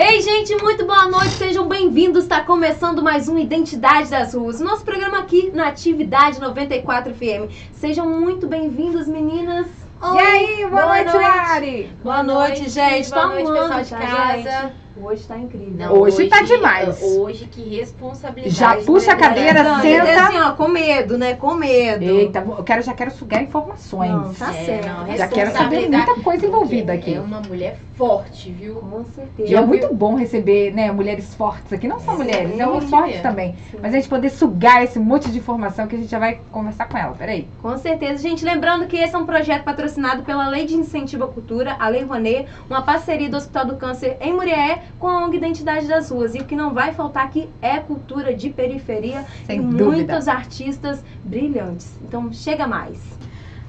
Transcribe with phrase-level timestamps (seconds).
[0.00, 2.22] Ei, gente, muito boa noite, sejam bem-vindos.
[2.22, 7.52] Está começando mais um Identidade das Ruas, nosso programa aqui na Atividade 94 FM.
[7.72, 9.66] Sejam muito bem-vindos, meninas.
[10.00, 11.90] Oi, e aí, boa, boa noite, Lari.
[12.00, 13.10] Boa, boa noite, gente.
[13.10, 14.36] Boa noite, pessoal de tá, casa.
[14.36, 14.72] Gente?
[15.02, 15.74] Hoje tá incrível.
[15.76, 17.02] Não, hoje, hoje tá demais.
[17.02, 18.54] Hoje, que responsabilidade.
[18.54, 20.22] Já puxa a cadeira, não, senta.
[20.22, 21.34] assim, ó, com medo, né?
[21.34, 22.04] Com medo.
[22.04, 24.10] Eita, eu quero, já quero sugar informações.
[24.10, 24.86] Não, tá é, certo.
[24.86, 27.14] Não, já quero saber muita coisa envolvida aqui.
[27.14, 28.76] É uma mulher forte, viu?
[28.76, 29.50] Com certeza.
[29.50, 31.88] E é muito bom receber, né, mulheres fortes aqui.
[31.88, 33.56] Não só Sim, mulheres, é homens fortes também.
[33.70, 33.78] Sim.
[33.82, 36.88] Mas a gente poder sugar esse monte de informação que a gente já vai conversar
[36.88, 37.14] com ela.
[37.14, 37.48] Peraí.
[37.60, 38.22] Com certeza.
[38.22, 41.88] Gente, lembrando que esse é um projeto patrocinado pela Lei de Incentivo à Cultura, a
[41.88, 46.10] Lei Rouanet, uma parceria do Hospital do Câncer em Murié com a ONG Identidade das
[46.10, 46.34] Ruas.
[46.34, 49.84] E o que não vai faltar aqui é cultura de periferia Sem e dúvida.
[49.84, 51.98] muitos artistas brilhantes.
[52.02, 52.98] Então chega mais.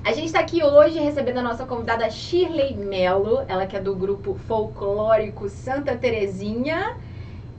[0.03, 3.93] A gente está aqui hoje recebendo a nossa convidada Shirley Melo, ela que é do
[3.93, 6.95] grupo folclórico Santa Terezinha.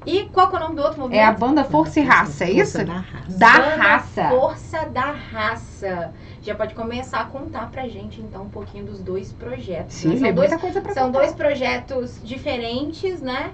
[0.07, 1.21] E qual é o nome do outro movimento?
[1.21, 2.83] É a banda Força e Raça, é isso?
[2.85, 3.39] Da Raça.
[3.39, 4.29] Da Raça.
[4.31, 6.13] Força da Raça.
[6.43, 9.95] Já pode começar a contar pra gente, então, um pouquinho dos dois projetos.
[9.95, 10.19] Sim, né?
[10.19, 10.51] são, dois,
[10.95, 13.53] são dois projetos diferentes, né?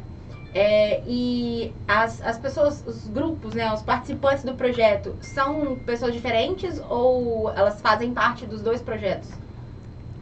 [0.54, 6.80] É, e as, as pessoas, os grupos, né, os participantes do projeto, são pessoas diferentes
[6.88, 9.28] ou elas fazem parte dos dois projetos?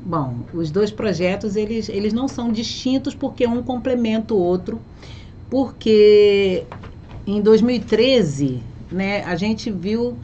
[0.04, 4.80] Bom, os dois projetos, eles, eles não são distintos porque um complementa o outro,
[5.48, 6.64] porque
[7.26, 10.18] em 2013, né, a gente viu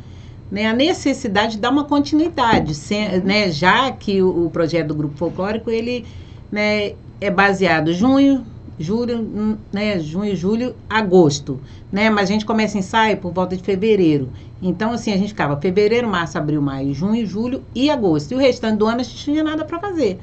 [0.50, 4.94] né, a necessidade de dar uma continuidade, sem, né, já que o, o projeto do
[4.94, 6.04] Grupo Folclórico, ele
[6.50, 8.44] né, é baseado junho,
[8.78, 11.60] julho, né, junho, julho, agosto,
[11.92, 12.08] né?
[12.08, 14.30] Mas a gente começa ensaio por volta de fevereiro.
[14.62, 18.32] Então, assim, a gente ficava fevereiro, março, abril, maio, junho, julho e agosto.
[18.32, 20.18] E o restante do ano a gente não tinha nada para fazer.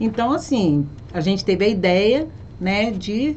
[0.00, 2.26] Então, assim, a gente teve a ideia,
[2.60, 3.36] né, de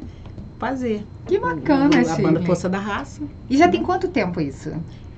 [0.57, 1.05] fazer.
[1.27, 3.21] Que bacana, A, a banda Força da Raça.
[3.49, 4.71] E já tem quanto tempo isso?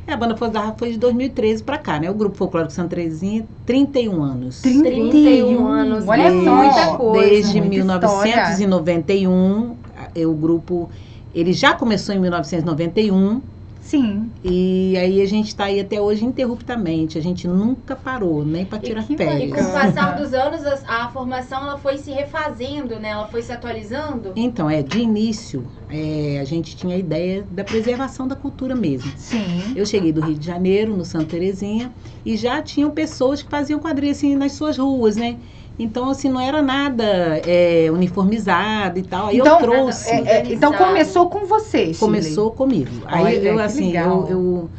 [0.08, 2.12] É, a banda Força da Raça foi de 2013 para cá, né?
[2.12, 4.62] O Grupo Folclórico Santa Terezinha, 31 anos.
[4.62, 7.28] 31, 31 anos, olha só, muita coisa.
[7.28, 9.76] Desde 1991,
[10.18, 10.92] o grupo,
[11.34, 13.42] ele já começou em 1991,
[13.86, 14.32] Sim.
[14.44, 17.20] E aí a gente está aí até hoje interruptamente.
[17.20, 19.44] A gente nunca parou, nem para tirar férias.
[19.44, 23.10] E com o passar dos anos, a, a, formação ela foi se refazendo, né?
[23.10, 24.34] Ela foi se atualizando?
[24.36, 29.12] Então, é, de início, é, a gente tinha a ideia da preservação da cultura mesmo.
[29.18, 29.74] Sim.
[29.76, 31.94] Eu cheguei do Rio de Janeiro, no Santa Terezinha,
[32.26, 35.38] e já tinham pessoas que faziam quadrilha assim nas suas ruas, né?
[35.78, 37.04] Então, assim, não era nada
[37.46, 39.28] é, uniformizado e tal.
[39.28, 40.10] Aí então, eu trouxe.
[40.10, 41.98] É, é, então começou com você, Chile.
[41.98, 43.04] Começou comigo.
[43.06, 44.70] Aí Olha, eu, assim, eu, eu,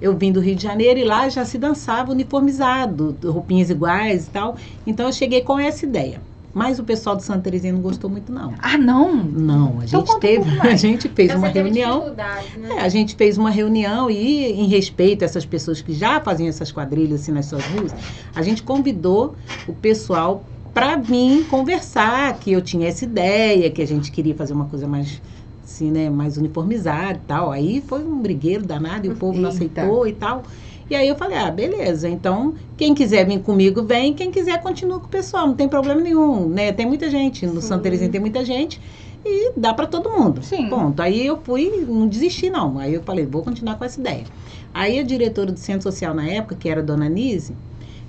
[0.00, 4.30] eu, vim do Rio de Janeiro e lá já se dançava uniformizado, roupinhas iguais e
[4.30, 4.56] tal.
[4.84, 6.20] Então eu cheguei com essa ideia.
[6.56, 8.54] Mas o pessoal do Santa Terezinha não gostou muito, não.
[8.60, 9.14] Ah, não?
[9.14, 12.14] Não, a então gente teve, um a gente fez uma reunião.
[12.14, 12.76] Né?
[12.78, 16.48] É, a gente fez uma reunião e, em respeito a essas pessoas que já faziam
[16.48, 17.94] essas quadrilhas assim nas suas ruas,
[18.34, 19.36] a gente convidou
[19.68, 24.54] o pessoal para vir conversar, que eu tinha essa ideia, que a gente queria fazer
[24.54, 25.20] uma coisa mais
[25.62, 27.52] assim, né, mais uniformizada e tal.
[27.52, 29.42] Aí foi um brigueiro danado e o povo Eita.
[29.42, 30.42] não aceitou e tal.
[30.88, 35.00] E aí eu falei, ah, beleza, então quem quiser vir comigo, vem, quem quiser continua
[35.00, 36.72] com o pessoal, não tem problema nenhum, né?
[36.72, 38.80] Tem muita gente, no Santa Terezinha tem muita gente
[39.24, 40.42] e dá para todo mundo.
[40.44, 40.68] Sim.
[40.68, 41.00] Ponto.
[41.02, 44.24] Aí eu fui, não desisti não, aí eu falei, vou continuar com essa ideia.
[44.72, 47.56] Aí a diretora do Centro Social na época, que era a Dona Nise,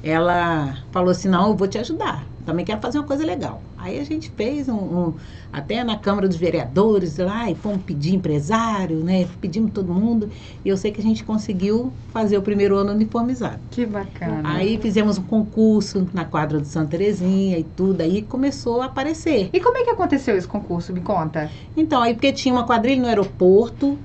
[0.03, 3.63] ela falou assim, não, eu vou te ajudar, também quero fazer uma coisa legal.
[3.87, 5.13] Aí a gente fez um, um,
[5.51, 9.25] até na Câmara dos Vereadores lá, e fomos pedir empresário, né?
[9.39, 10.29] Pedimos todo mundo.
[10.63, 13.59] E eu sei que a gente conseguiu fazer o primeiro ano uniformizado.
[13.71, 14.41] Que bacana.
[14.43, 18.01] Aí fizemos um concurso na quadra do Santa Terezinha e tudo.
[18.01, 19.49] Aí começou a aparecer.
[19.53, 20.91] E como é que aconteceu esse concurso?
[20.91, 21.49] Me conta.
[21.75, 23.97] Então, aí porque tinha uma quadrilha no aeroporto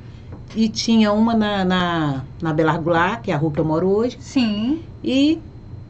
[0.54, 3.88] e tinha uma na, na, na Belar Goulart, que é a rua que eu moro
[3.88, 4.16] hoje.
[4.20, 4.80] Sim.
[5.02, 5.40] E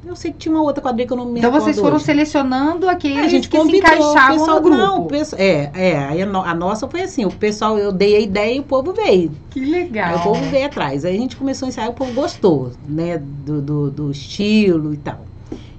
[0.04, 2.04] eu sei que tinha uma outra quadrilha que eu não me Então vocês foram hoje.
[2.06, 4.76] selecionando aqueles É, gente que se encaixavam o pessoal, no grupo.
[4.78, 8.16] Não, o pessoal, é, é, aí a, a nossa foi assim, o pessoal, eu dei
[8.16, 9.30] a ideia e o povo veio.
[9.50, 10.16] Que Aí legal.
[10.18, 11.04] o povo veio atrás.
[11.04, 14.96] Aí a gente começou a ensaiar, o povo gostou, né, do, do, do estilo e
[14.96, 15.20] tal.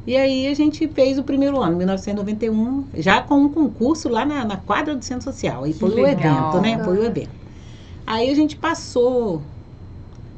[0.05, 4.43] E aí a gente fez o primeiro ano, 1991, já com um concurso lá na,
[4.43, 5.63] na quadra do Centro Social.
[5.63, 6.49] Aí Que foi o legal.
[6.49, 6.83] evento, né?
[6.83, 7.29] Foi o evento.
[8.05, 9.41] Aí a gente passou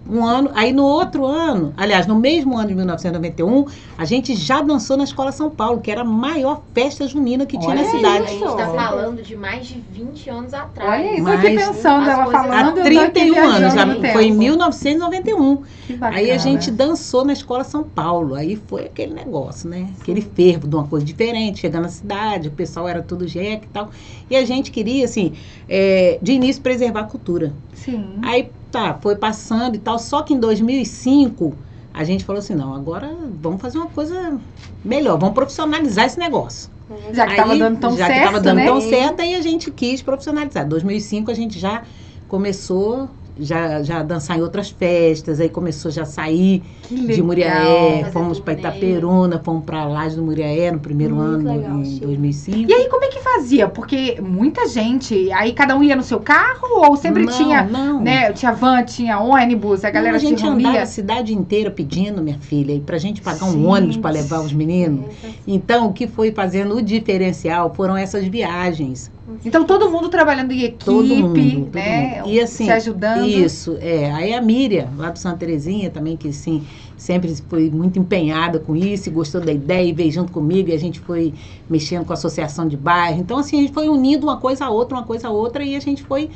[0.08, 3.66] Um ano, aí no outro ano, aliás, no mesmo ano de 1991,
[3.98, 7.58] a gente já dançou na Escola São Paulo, que era a maior festa junina que
[7.58, 8.28] tinha Olha na A cidade.
[8.32, 11.02] gente tá falando de mais de 20 anos atrás.
[11.02, 12.54] Olha isso Mas aqui pensando, ela falando.
[12.54, 15.64] Há eu tô aqui 31 anos, já foi em 1991.
[15.88, 16.20] Que bacana.
[16.20, 18.36] Aí a gente dançou na Escola São Paulo.
[18.36, 19.90] Aí foi aquele negócio, né?
[20.00, 23.70] Aquele fervo de uma coisa diferente, chegando na cidade, o pessoal era tudo jeca e
[23.74, 23.90] tal.
[24.30, 25.34] E a gente queria, assim,
[25.68, 27.54] é, de início, preservar a cultura.
[27.74, 28.20] Sim.
[28.24, 29.98] Aí tá, foi passando e tal.
[29.98, 31.54] Só que em 2005
[31.94, 34.38] a gente falou assim: não, agora vamos fazer uma coisa
[34.84, 36.70] melhor, vamos profissionalizar esse negócio.
[37.12, 38.66] Já que tava Aí, dando tão já certo, que tava dando né?
[38.66, 40.66] tão certo, aí a gente quis profissionalizar.
[40.66, 41.84] Em 2005 a gente já
[42.28, 47.22] começou já, já dançar em outras festas, aí começou já a sair de.
[47.22, 48.54] Muriaé, fomos para.
[48.54, 52.06] Itaperuna, fomos para Laje do Muriaé no primeiro Muito ano, legal, em Chico.
[52.06, 52.70] 2005.
[52.70, 53.68] E aí, como é que fazia?
[53.68, 58.02] Porque muita gente, aí cada um ia no seu carro ou sempre não, tinha, não.
[58.02, 58.32] né?
[58.34, 60.82] Tinha van, tinha ônibus, a galera Não, a gente se reunia.
[60.82, 63.66] a cidade inteira pedindo, minha filha, e pra gente pagar um Gente.
[63.66, 65.06] ônibus para levar os meninos.
[65.48, 69.12] Então, o que foi fazendo o diferencial foram essas viagens.
[69.44, 72.18] Então todo mundo trabalhando em equipe, Todo mundo, todo né?
[72.22, 72.30] mundo.
[72.30, 73.26] E assim, se ajudando.
[73.26, 74.12] Isso, é.
[74.12, 76.64] Aí a Miriam, lá do Santa Terezinha, também, que sim,
[76.96, 80.74] sempre foi muito empenhada com isso, e gostou da ideia e veio junto comigo, e
[80.74, 81.34] a gente foi
[81.68, 83.20] mexendo com a associação de bairro.
[83.20, 85.76] Então, assim, a gente foi unindo uma coisa a outra, uma coisa a outra, e
[85.76, 86.30] a gente foi,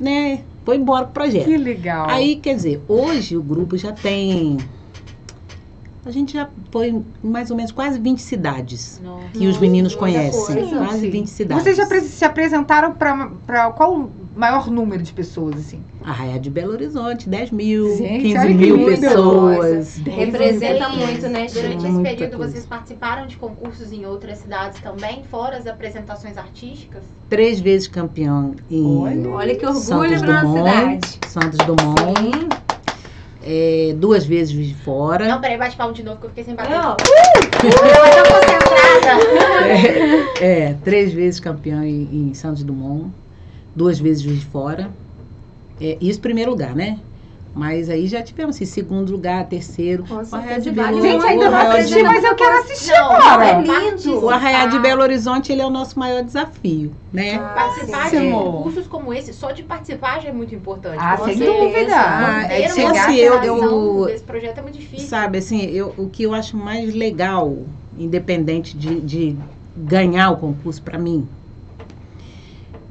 [0.00, 1.44] né, foi embora com o projeto.
[1.44, 2.08] Que legal.
[2.10, 4.58] Aí, quer dizer, hoje o grupo já tem.
[6.06, 9.28] A gente já foi em mais ou menos quase 20 cidades Nossa.
[9.32, 10.54] que os meninos conhecem.
[10.56, 10.76] coisa.
[10.76, 11.10] Quase Sim.
[11.10, 11.64] 20 cidades.
[11.64, 15.80] Vocês já se apresentaram para qual o maior número de pessoas, assim?
[16.04, 19.96] Arraia de Belo Horizonte, 10 mil, Gente, 15 olha que mil pessoas.
[20.04, 22.52] Representa muito, né, Durante esse período, coisa.
[22.52, 27.02] vocês participaram de concursos em outras cidades também, fora as apresentações artísticas?
[27.30, 29.30] Três vezes campeão em Olha.
[29.30, 31.18] Olha que orgulho Santos Dumont, cidade.
[31.28, 32.48] Santos Dumont, Sim.
[33.46, 35.28] É, duas vezes Juiz de Fora.
[35.28, 36.70] Não, peraí, bate palma de novo que eu fiquei sem bater.
[36.70, 36.96] Não,
[37.92, 39.24] Ela tá concentrada.
[40.40, 43.10] É, três vezes campeão em, em Santos Dumont,
[43.76, 44.90] duas vezes Juiz de Fora.
[45.80, 46.98] É, isso primeiro lugar, né?
[47.54, 50.04] Mas aí já tivemos assim, segundo lugar, terceiro.
[50.08, 52.90] Com O Arraial de Belo vale Gente, ainda o não assisti, mas eu quero assistir
[52.90, 53.46] Não, agora.
[53.46, 54.24] é lindo.
[54.24, 57.38] O Arraial de Belo Horizonte ele é o nosso maior desafio, né?
[57.38, 58.26] Participar sim.
[58.26, 60.98] de concursos como esse, só de participar já é muito importante.
[60.98, 61.60] Ah, sem certeza.
[61.60, 61.94] dúvida.
[61.96, 65.08] Ah, é chegar assim, eu- eu- desse projeto é muito difícil.
[65.08, 67.56] Sabe, assim, eu, o que eu acho mais legal,
[67.96, 69.36] independente de, de
[69.76, 71.28] ganhar o concurso para mim,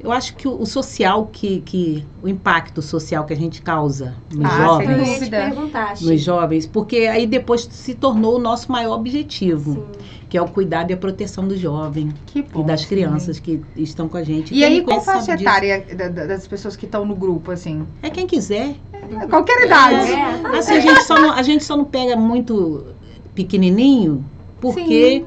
[0.04, 2.04] eu acho que o, o social que, que.
[2.22, 5.30] o impacto social que a gente causa nos Ah, jovens.
[6.00, 9.84] Nos jovens, porque aí depois se tornou o nosso maior objetivo, Sim.
[10.28, 12.60] que é o cuidado e a proteção do jovem Que bom.
[12.60, 12.88] e das sim.
[12.88, 14.52] crianças que estão com a gente.
[14.54, 17.84] E Quem aí, qual faixa etária da- da- das pessoas que estão no grupo, assim?
[18.02, 18.74] É quem quiser.
[19.28, 20.12] Qualquer idade.
[20.12, 20.58] É.
[20.58, 22.84] Assim, a gente só não, a gente só não pega muito
[23.34, 24.24] pequenininho,
[24.60, 25.24] porque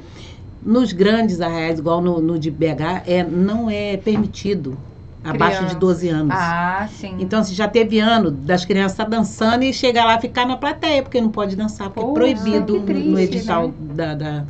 [0.62, 4.84] nos grandes arraiais, igual no, no de BH, é, não é permitido
[5.24, 5.80] abaixo de Criança.
[5.80, 6.34] 12 anos.
[6.34, 7.14] Ah, sim.
[7.18, 10.58] Então, assim, já teve ano das crianças estar dançando e chegar lá e ficar na
[10.58, 13.74] plateia, porque não pode dançar, porque é proibido triste, no edital né?
[13.80, 14.48] da, da-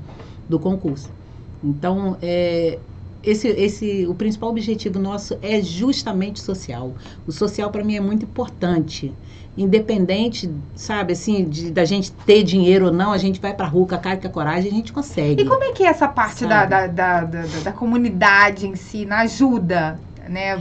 [0.47, 1.13] do concurso.
[1.61, 2.81] Então, é,
[3.23, 6.95] esse, esse, o principal objetivo nosso é justamente social.
[7.25, 9.17] O social, para mim, é muito importante.
[9.57, 13.87] Independente, sabe, assim, de, da gente ter dinheiro ou não, a gente vai pra rua
[13.87, 15.41] com a cara e com a coragem, a gente consegue.
[15.41, 18.75] E como é que é essa parte da, da, da, da, da- da comunidade em
[18.75, 19.99] si, na ajuda,
[20.29, 20.57] né?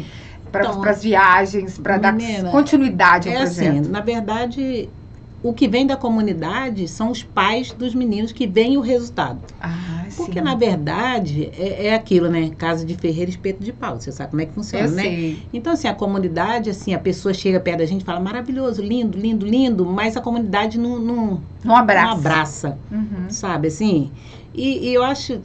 [0.51, 2.17] Para Então, as viagens, para dar
[2.51, 3.53] continuidade ao É projeto.
[3.53, 4.95] assim, na verdade,
[5.43, 9.43] o que vem da comunidade são os pais dos meninos que veem o resultado.
[9.61, 10.43] Ah, Porque, sim.
[10.43, 12.51] na verdade, é, é aquilo, né?
[12.57, 14.01] Casa de ferreira, espeto de pau.
[14.01, 15.15] Você sabe como é que funciona, Eu né?
[15.19, 15.49] sei.
[15.53, 19.19] Então, assim, a comunidade, assim, a pessoa chega perto da gente e fala maravilhoso, lindo,
[19.19, 22.01] lindo, lindo, mas a comunidade não, não, Um abraço.
[22.01, 23.29] não abraça, Uhum.
[23.29, 24.15] sabe, assim?
[24.55, 25.43] E, e eu acho,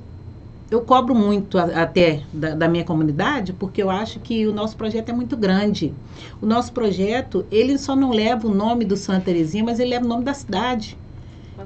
[0.70, 5.10] eu cobro muito até da, da minha comunidade, porque eu acho que o nosso projeto
[5.10, 5.98] é muito grande.
[6.42, 10.06] O nosso projeto, ele só não leva o nome do Santa Terezinha, mas ele leva
[10.06, 11.01] o nome da cidade.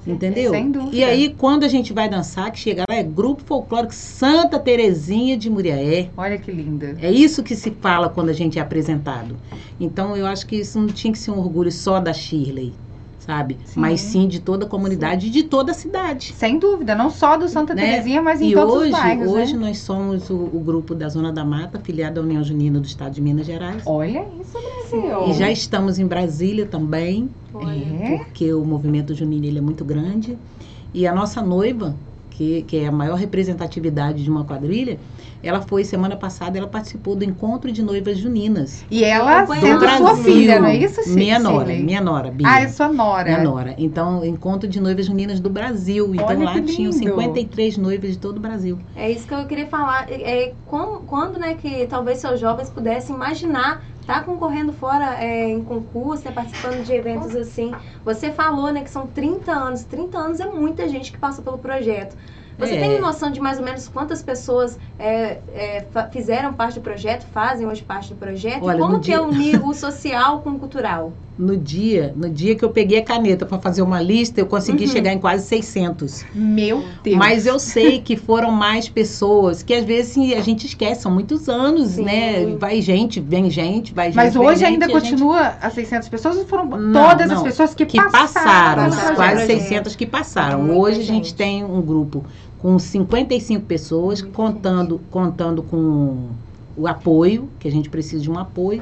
[0.06, 0.52] Entendeu?
[0.52, 0.96] Sem dúvida.
[0.96, 5.38] E aí, quando a gente vai dançar, que chega lá, é Grupo Folclórico Santa Terezinha
[5.38, 6.10] de Muriaé.
[6.18, 6.96] Olha que linda.
[7.02, 9.36] É isso que se fala quando a gente é apresentado.
[9.80, 12.74] Então, eu acho que isso não tinha que ser um orgulho só da Shirley,
[13.20, 13.58] sabe?
[13.66, 13.80] Sim.
[13.80, 16.34] Mas sim de toda a comunidade e de toda a cidade.
[16.38, 17.84] Sem dúvida, não só do Santa Né?
[17.92, 19.68] Terezinha, mas em E todos hoje, os bairros, hoje né?
[19.68, 23.14] nós somos o, o grupo da Zona da Mata, filiado à União Junina do Estado
[23.14, 23.84] de Minas Gerais.
[23.86, 24.54] Olha isso,
[24.92, 25.28] Brasil.
[25.30, 27.86] E já estamos em Brasília também, Olha.
[28.04, 28.18] É?
[28.18, 30.38] porque o movimento junino ele é muito grande.
[30.94, 31.96] E a nossa noiva,
[32.32, 34.98] que, que é a maior representatividade de uma quadrilha,
[35.44, 38.84] ela foi, semana passada, ela participou do Encontro de Noivas Juninas.
[38.90, 42.48] E ela Do sendo sua filha, não é isso, Sil- Minha nora, minha nora, Bia.
[42.50, 43.26] Ah, é sua nora.
[43.26, 43.76] Minha nora.
[43.78, 46.14] Então, Encontro de Noivas Juninas do Brasil.
[46.16, 46.94] Então, Olha lá tinham lindo.
[46.94, 48.80] 53 noivas de todo o Brasil.
[48.96, 50.08] É isso que eu queria falar.
[50.10, 55.64] É, como- quando, né, que talvez seus jovens pudessem imaginar estar concorrendo fora é, em
[55.64, 57.72] concurso, né, participando de eventos assim.
[58.04, 59.84] Você falou, né, que são 30 anos.
[59.84, 62.16] 30 anos é muita gente que passa pelo projeto.
[62.58, 62.80] Você É.
[62.80, 67.68] tem noção de mais ou menos quantas pessoas é, é, fizeram parte do projeto, fazem
[67.68, 68.64] hoje parte do projeto?
[68.64, 71.12] Olha, e como que é dia- unir o social com o cultural?
[71.38, 74.86] No dia, no dia que eu peguei a caneta para fazer uma lista, eu consegui
[74.86, 74.90] Uhum.
[74.92, 76.24] chegar em quase 600.
[76.34, 77.18] Meu Deus.
[77.18, 81.12] Mas eu sei que foram mais pessoas, que às vezes assim, a gente esquece, são
[81.12, 82.06] muitos anos, Sim.
[82.06, 82.46] né?
[82.58, 84.16] Vai gente, vem gente, vai gente.
[84.16, 87.38] Mas hoje gente, ainda a gente- continua as 600 pessoas ou foram Não, todas as
[87.38, 87.44] não.
[87.44, 89.46] pessoas que, que passaram, passaram, quase projeto?
[89.48, 90.78] 600 que passaram.
[90.78, 91.16] Hoje a gente.
[91.16, 92.24] gente tem um grupo
[92.60, 96.30] com 55 pessoas, contando, contando com
[96.78, 98.82] o apoio, que a gente precisa de um apoio,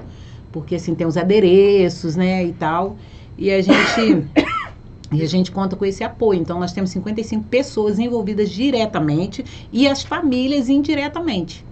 [0.53, 2.95] porque assim tem os adereços, né, e tal.
[3.37, 4.25] E a gente
[5.11, 6.39] e a gente conta com esse apoio.
[6.39, 11.65] Então nós temos 55 pessoas envolvidas diretamente e as famílias indiretamente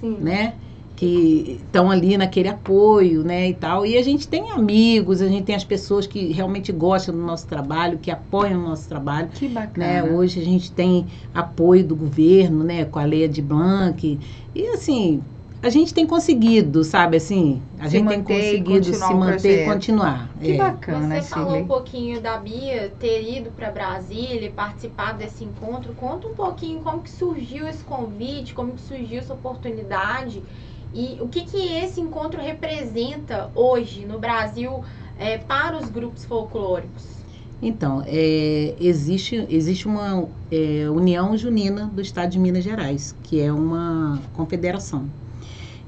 [0.00, 0.16] Sim.
[0.20, 0.54] né?
[0.96, 3.48] Que estão ali naquele apoio, né?
[3.48, 3.86] E tal.
[3.86, 7.46] E a gente tem amigos, a gente tem as pessoas que realmente gostam do nosso
[7.46, 9.28] trabalho, que apoiam o nosso trabalho.
[9.28, 9.54] Que Né?
[9.54, 10.04] bacana.
[10.04, 12.84] Hoje a gente tem apoio do governo, né?
[12.84, 14.18] Com a lei de Blanc.
[14.52, 15.22] E assim,
[15.60, 17.16] a gente tem conseguido, sabe?
[17.16, 20.30] Assim, a Se gente manter tem conseguido se manter e continuar.
[20.40, 20.56] Que É.
[20.56, 25.92] bacana, Você falou um pouquinho da Bia ter ido para Brasília e participar desse encontro.
[25.94, 30.44] Conta um pouquinho como que surgiu esse convite, como que surgiu essa oportunidade
[30.92, 34.84] e o que que esse encontro representa hoje no Brasil
[35.16, 37.18] é, para os grupos folclóricos.
[37.60, 43.52] Então, é, existe, existe uma é, União Junina do Estado de Minas Gerais, que é
[43.52, 45.10] uma confederação.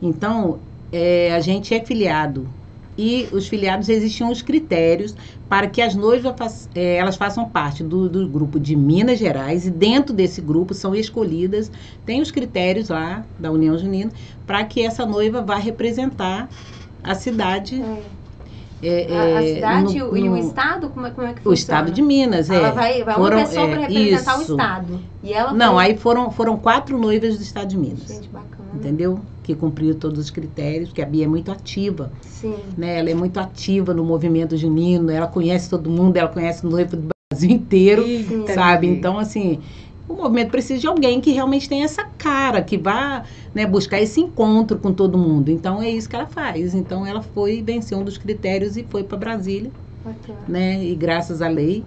[0.01, 0.61] Então,
[0.93, 2.49] é, a gente é filiado
[2.97, 5.15] e os filiados existiam os critérios
[5.49, 9.67] para que as noivas faç- é, elas façam parte do, do grupo de Minas Gerais
[9.67, 11.71] e dentro desse grupo são escolhidas,
[12.05, 14.11] tem os critérios lá da União Junina
[14.47, 16.51] para que essa noiva vá representar
[17.03, 17.83] a cidade.
[18.83, 19.13] É.
[19.13, 21.41] é, A, a é, cidade no- e o no- estado, como é, como é que
[21.41, 21.55] o funciona?
[21.55, 22.57] estado de Minas, é.
[22.57, 24.53] Ela vai, vai Foram, uma pessoa é, para representar o isso.
[24.53, 25.01] estado.
[25.23, 25.85] E ela Não, foi...
[25.85, 28.01] aí foram, foram quatro noivas do estado de Minas.
[28.07, 28.71] Gente, bacana.
[28.75, 29.21] Entendeu?
[29.51, 32.55] Que cumpriu todos os critérios, porque a Bia é muito ativa, Sim.
[32.79, 33.01] né?
[33.01, 36.97] Ela é muito ativa no movimento junino, ela conhece todo mundo, ela conhece o noivo
[36.97, 38.87] do Brasil inteiro, Eita, sabe?
[38.87, 39.59] Então, assim,
[40.09, 44.21] o movimento precisa de alguém que realmente tenha essa cara, que vá né, buscar esse
[44.21, 45.51] encontro com todo mundo.
[45.51, 46.73] Então, é isso que ela faz.
[46.73, 49.73] Então, ela foi, venceu um dos critérios e foi para Brasília,
[50.47, 50.85] né?
[50.85, 51.83] E graças à lei,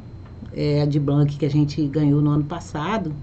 [0.54, 3.14] é, a de Blanc que a gente ganhou no ano passado,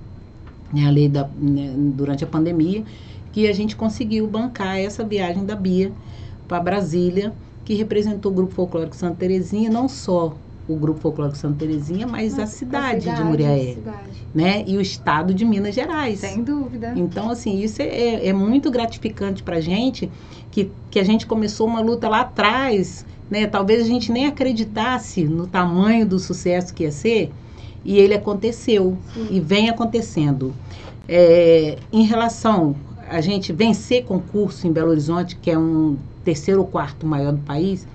[0.72, 2.84] né, a lei da, né, durante a pandemia,
[3.32, 5.92] que a gente conseguiu bancar essa viagem da Bia
[6.48, 7.32] para Brasília,
[7.64, 10.34] que representou o Grupo Folclórico Santa Terezinha, não só
[10.66, 14.26] o Grupo Folclórico Santa Terezinha, mas a cidade, de Muriaé, cidade.
[14.34, 14.64] né?
[14.66, 16.20] E o estado de Minas Gerais.
[16.20, 16.92] Sem dúvida.
[16.96, 20.10] Então, assim, isso é, é muito gratificante para a gente,
[20.50, 23.46] que, que a gente começou uma luta lá atrás, né?
[23.46, 27.32] Talvez a gente nem acreditasse no tamanho do sucesso que ia ser,
[27.84, 29.28] e ele aconteceu, Sim.
[29.30, 30.54] e vem acontecendo.
[31.08, 32.76] É, em relação
[33.10, 37.40] a gente vencer concurso em Belo Horizonte, que é um terceiro ou quarto maior do
[37.40, 37.86] país,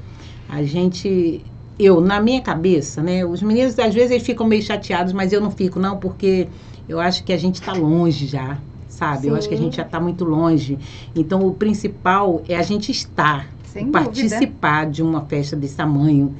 [0.49, 1.43] a gente
[1.77, 3.25] eu, na minha cabeça, né?
[3.25, 6.47] Os meninos, às vezes, eles ficam meio chateados, mas eu não fico, não, porque
[6.87, 8.57] eu acho que a gente está longe já,
[8.87, 9.27] sabe?
[9.27, 9.63] Eu acho que a Sim.
[9.65, 10.79] gente já está muito longe.
[11.15, 14.05] Então, o principal é a gente estar, Sem dúvida.
[14.05, 16.33] participar de uma festa desse tamanho,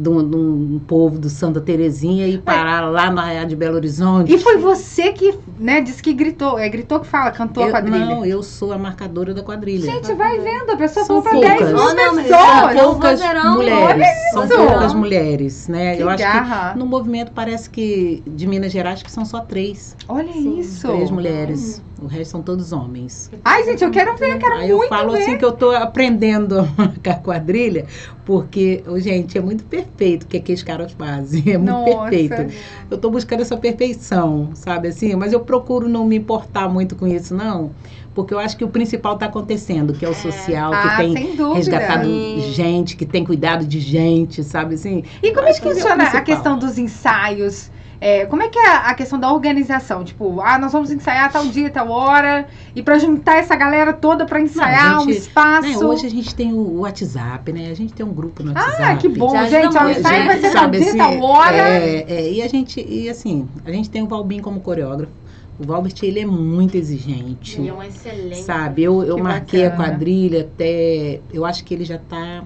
[0.00, 4.32] de um, de um povo do Santa Terezinha e parar lá na de Belo Horizonte.
[4.34, 6.58] E foi você que, né, disse que gritou.
[6.58, 8.06] É gritou que fala, cantou a Eu- quadrilha.
[8.06, 9.90] Não, eu sou a marcadora da quadrilha.
[9.90, 11.74] Gente, vai vendo, a pessoa São falou pra 10 poucas.
[11.74, 12.76] mil Oh, não, pessoas.
[12.78, 13.20] São poucas
[13.54, 14.06] mulheres.
[14.32, 15.96] São poucas mulheres, né?
[15.96, 16.72] Que eu acho garra.
[16.72, 19.96] que no movimento parece que de Minas Gerais que são só três.
[20.08, 20.86] Olha Sim, isso.
[20.88, 21.82] Três mulheres.
[22.02, 23.30] O resto são todos homens.
[23.44, 25.18] Ai, gente, eu quero ver, quero Aí eu muito falo ver.
[25.18, 27.86] assim que eu tô aprendendo a marcar quadrilha,
[28.24, 31.42] porque, gente, é muito perfeito o que, que os caras fazem.
[31.52, 32.10] É muito Nossa.
[32.10, 32.54] perfeito.
[32.90, 35.14] Eu tô buscando essa perfeição, sabe assim?
[35.14, 37.72] Mas eu procuro não me importar muito com isso, não.
[38.14, 41.36] Porque eu acho que o principal tá acontecendo, que é o social, Ah, que tem
[41.54, 42.40] resgatado Sim.
[42.52, 45.04] gente, que tem cuidado de gente, sabe assim?
[45.22, 47.70] E como é que é funciona a questão dos ensaios?
[48.00, 50.02] É, como é que é a questão da organização?
[50.02, 54.24] Tipo, ah, nós vamos ensaiar tal dia, tal hora, e pra juntar essa galera toda
[54.24, 55.68] pra ensaiar Não, a um gente- espaço.
[55.68, 57.68] Né, hoje a gente tem o WhatsApp, né?
[57.70, 58.82] A gente tem um grupo no WhatsApp.
[58.82, 59.76] Ah, que bom, Já gente.
[59.76, 60.46] o ensaio vai gente.
[60.46, 61.56] ser tal Sabe dia, assim, tal hora.
[61.56, 65.12] É, é, e a gente, e assim, a gente tem o Valbim como coreógrafo.
[65.58, 67.60] O Valbert, ele é muito exigente.
[67.60, 68.38] Ele é um excelente.
[68.44, 69.90] Sabe, eu, eu Que marquei a bacana.
[69.90, 71.20] quadrilha até.
[71.30, 72.44] Eu acho que ele já tá.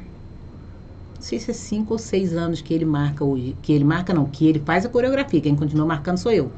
[1.25, 3.57] Não sei se é cinco ou seis anos que ele marca hoje.
[3.63, 5.41] Que ele marca, não, que ele faz a coreografia.
[5.41, 6.53] Quem continua marcando sou eu.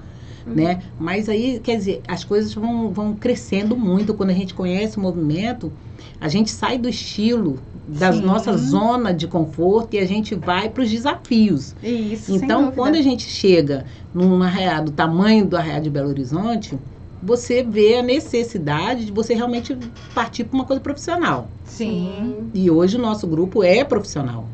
[0.44, 0.82] Né?
[0.98, 4.12] Mas aí, quer dizer, as coisas vão, vão crescendo muito.
[4.12, 5.72] Quando a gente conhece o movimento,
[6.20, 8.22] a gente sai do estilo, da Sim.
[8.22, 11.72] nossa zona de conforto e a gente vai para os desafios.
[11.80, 16.76] Isso, Então, quando a gente chega num arraial do tamanho do arraial de Belo Horizonte,
[17.22, 19.76] você vê a necessidade de você realmente
[20.12, 21.48] partir para uma coisa profissional.
[21.64, 22.50] Sim.
[22.52, 24.44] E hoje o nosso grupo é profissional.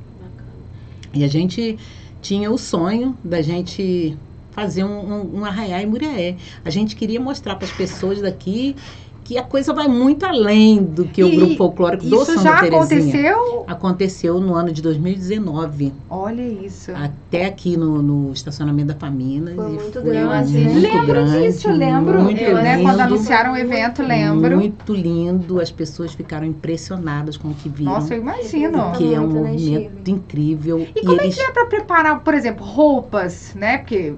[1.14, 1.78] E a gente
[2.20, 4.16] tinha o sonho da gente
[4.50, 6.36] fazer um, um, um arraial em Muriaé.
[6.64, 8.76] A gente queria mostrar para as pessoas daqui
[9.24, 12.60] que a coisa vai muito além do que o E grupo folclórico do Isso já
[12.60, 12.78] Terezinha.
[12.78, 13.64] aconteceu?
[13.66, 16.90] Aconteceu no ano de 2019, Olha isso.
[16.94, 19.52] até aqui no, no estacionamento da Famina.
[19.54, 20.52] Foi e muito foi grande.
[20.58, 22.22] Muito Lembro grande, disso, lembro.
[22.22, 22.88] Muito Eu né, lindo.
[22.88, 24.56] quando anunciaram o evento, lembro.
[24.56, 27.92] Muito lindo, as pessoas ficaram impressionadas com o que viram.
[27.92, 28.82] Nossa, eu imagino.
[28.90, 30.86] porque é um né, movimento incrível.
[30.94, 33.78] E como é eles que é pra preparar, por exemplo, roupas, né?
[33.78, 34.14] Porque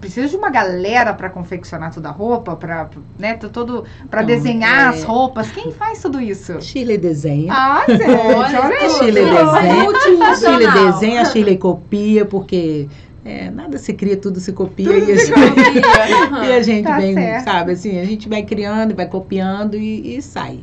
[0.00, 2.88] precisa de uma galera pra confeccionar toda a roupa, para,
[3.18, 5.50] né, todo para Então, desenhar é- as roupas.
[5.50, 6.60] Quem faz tudo isso?
[6.60, 7.52] Shirley desenha.
[7.52, 8.90] Ah, a aí.
[8.90, 9.42] Shirley desenha.
[9.42, 10.92] A Shirley Multifuncional.
[10.92, 12.88] desenha, a Shirley copia, porque
[13.24, 14.86] é, nada se cria, tudo se copia.
[14.86, 16.44] Tudo e, a se gente, Aham.
[16.46, 17.44] e a gente Tá vem, certo.
[17.44, 20.60] sabe, assim, a gente vai criando, vai copiando e, e sai.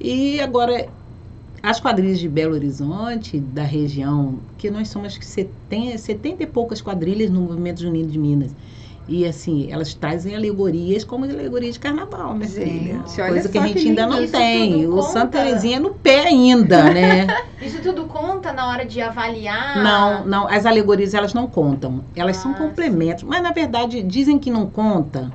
[0.00, 0.86] E agora,
[1.66, 6.46] as quadrilhas de Belo Horizonte, da região, que nós somos acho que 70, 70 e
[6.46, 8.52] poucas quadrilhas no movimento junino de Minas.
[9.08, 12.66] E assim, elas trazem alegorias como alegoria de carnaval, minha filha.
[12.66, 14.86] Gente, olha Coisa que a gente que ainda não tem.
[14.86, 15.38] O Santa.
[15.42, 17.26] Terezinha é no pé ainda, né?
[17.60, 19.82] Isso tudo conta na hora de avaliar?
[19.82, 22.04] Não, não, as alegorias elas não contam.
[22.14, 23.24] Elas são Ah, complementos.
[23.24, 25.32] Mas na verdade dizem que não conta.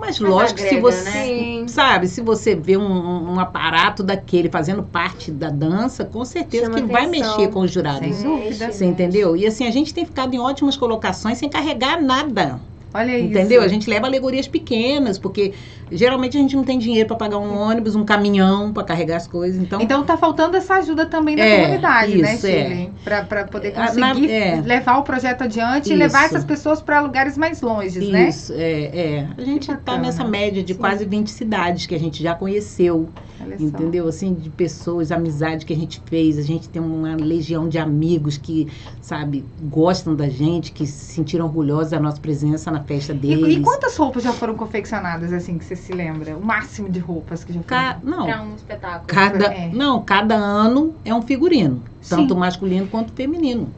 [0.00, 1.60] Mas, Mas lógico, se você.
[1.60, 1.68] né?
[1.68, 6.80] Sabe, se você vê um, um- aparato daquele fazendo parte da dança, com certeza Chama
[6.80, 8.16] que vai mexer com os jurados.
[8.16, 8.72] Sem dúvida.
[8.72, 9.36] Você entendeu?
[9.36, 12.60] E assim, a gente tem ficado em ótimas colocações sem carregar nada.
[12.92, 13.28] Olha isso.
[13.30, 13.62] Entendeu?
[13.62, 15.52] A gente leva alegorias pequenas, porque
[15.92, 19.26] geralmente a gente não tem dinheiro para pagar um ônibus, um caminhão para carregar as
[19.28, 19.60] coisas.
[19.62, 22.50] Então, Então tá faltando essa ajuda também da É, comunidade, né, isso, é.
[22.50, 22.90] Shirley?
[23.04, 24.60] Pra, pra poder Ah, na- conseguir é.
[24.64, 26.34] levar o projeto adiante e levar Isso.
[26.34, 28.28] essas pessoas para lugares mais longes, né?
[28.28, 29.26] Isso, é, é.
[29.38, 30.80] A gente está nessa média de Sim.
[30.80, 33.08] quase 20 cidades que a gente já conheceu,
[33.50, 33.64] Olha só.
[33.64, 34.08] entendeu?
[34.08, 36.38] Assim, de pessoas, amizade que a gente fez.
[36.38, 38.68] A gente tem uma legião de amigos que,
[39.00, 43.56] sabe, gostam da gente, que se sentiram orgulhosos da nossa presença na festa E, deles.
[43.56, 46.36] e quantas roupas já foram confeccionadas, assim, que você se lembra?
[46.36, 47.68] O máximo de roupas que já foram.
[47.68, 49.06] Ca- Não, Pra um espetáculo.
[49.06, 49.70] cada, É.
[49.72, 52.16] não, cada ano é um figurino, Sim.
[52.16, 53.68] tanto masculino quanto feminino.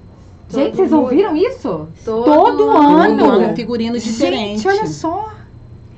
[0.48, 1.02] Gente, Todo vocês mundo.
[1.04, 1.88] ouviram isso?
[2.04, 3.18] Todo, Todo ano.
[3.18, 4.60] Todo ano um figurino diferente.
[4.62, 5.30] Gente, olha só.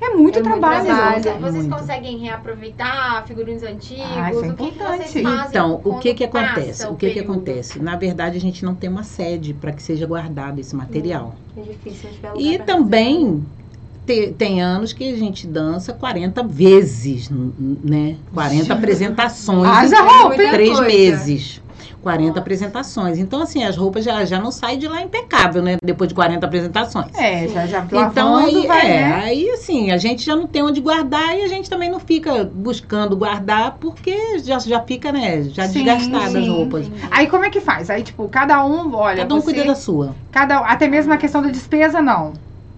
[0.05, 0.85] É muito É muito trabalho.
[0.85, 1.23] trabalho.
[1.23, 1.79] Vocês, vocês Muito.
[1.79, 4.05] conseguem reaproveitar figurinos antigos?
[4.15, 5.09] Ah, isso é o que, que importante.
[5.09, 6.85] vocês fazem Então, o que que passa acontece?
[6.87, 7.31] O que que período?
[7.33, 7.79] acontece?
[7.79, 11.35] Na verdade, a gente não tem uma sede para que seja guardado esse material.
[11.57, 13.43] É difícil E também
[14.05, 18.17] te- tem anos que a gente dança 40 vezes, né?
[18.33, 18.71] 40 Gente.
[18.71, 20.51] apresentações Haja em roupa, hein?
[20.51, 20.85] três coisa.
[20.85, 21.61] meses.
[22.05, 22.39] 40 Nossa.
[22.39, 23.17] apresentações.
[23.17, 25.77] Então, assim, as roupas já, já não saem de lá impecável, né?
[25.83, 27.07] Depois de 40 apresentações.
[27.15, 29.13] É, já, já Então aí, vai, é, né?
[29.23, 32.43] aí assim, a gente já não tem onde guardar e a gente também não fica
[32.43, 36.49] buscando guardar porque já, já fica, né, já Sim, desgastadas as sim.
[36.51, 36.85] roupas.
[37.09, 37.89] Aí como é que faz?
[37.89, 40.15] Aí, tipo, cada um, olha, Cada um você, cuida da sua.
[40.31, 42.33] cada até mesmo a questão da despesa, não.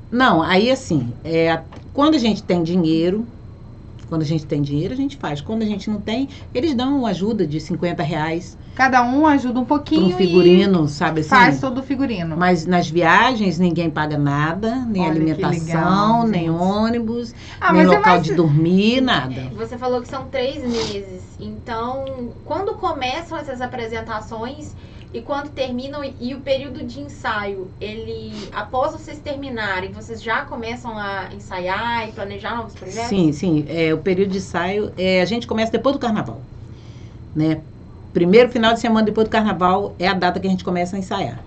[0.09, 1.59] Não, aí assim, é,
[1.93, 3.27] quando a gente tem dinheiro,
[4.07, 5.41] quando a gente tem dinheiro, a gente faz.
[5.41, 9.65] Quando a gente não tem, eles dão ajuda de 50 reais Cada um ajuda um
[9.65, 11.29] pouquinho um figurino, sabe assim?
[11.31, 12.37] faz todo o figurino.
[12.37, 17.87] Mas nas viagens ninguém paga nada, nem Olha alimentação, legal, nem ônibus, ah, nem é
[17.87, 18.23] local mais...
[18.23, 19.49] de dormir, nada.
[19.55, 21.23] Você falou que são três meses.
[21.39, 24.75] Então, quando começam essas apresentações
[25.11, 30.45] e quando terminam e, e o período de ensaio, ele após vocês terminarem, vocês já
[30.45, 33.09] começam a ensaiar e planejar novos projetos?
[33.09, 33.65] Sim, sim.
[33.69, 36.39] É, o período de ensaio, é, a gente começa depois do carnaval.
[37.35, 37.59] Né?
[38.17, 40.99] Primeiro final de semana depois do carnaval é a data que a gente começa a
[40.99, 41.39] ensaiar.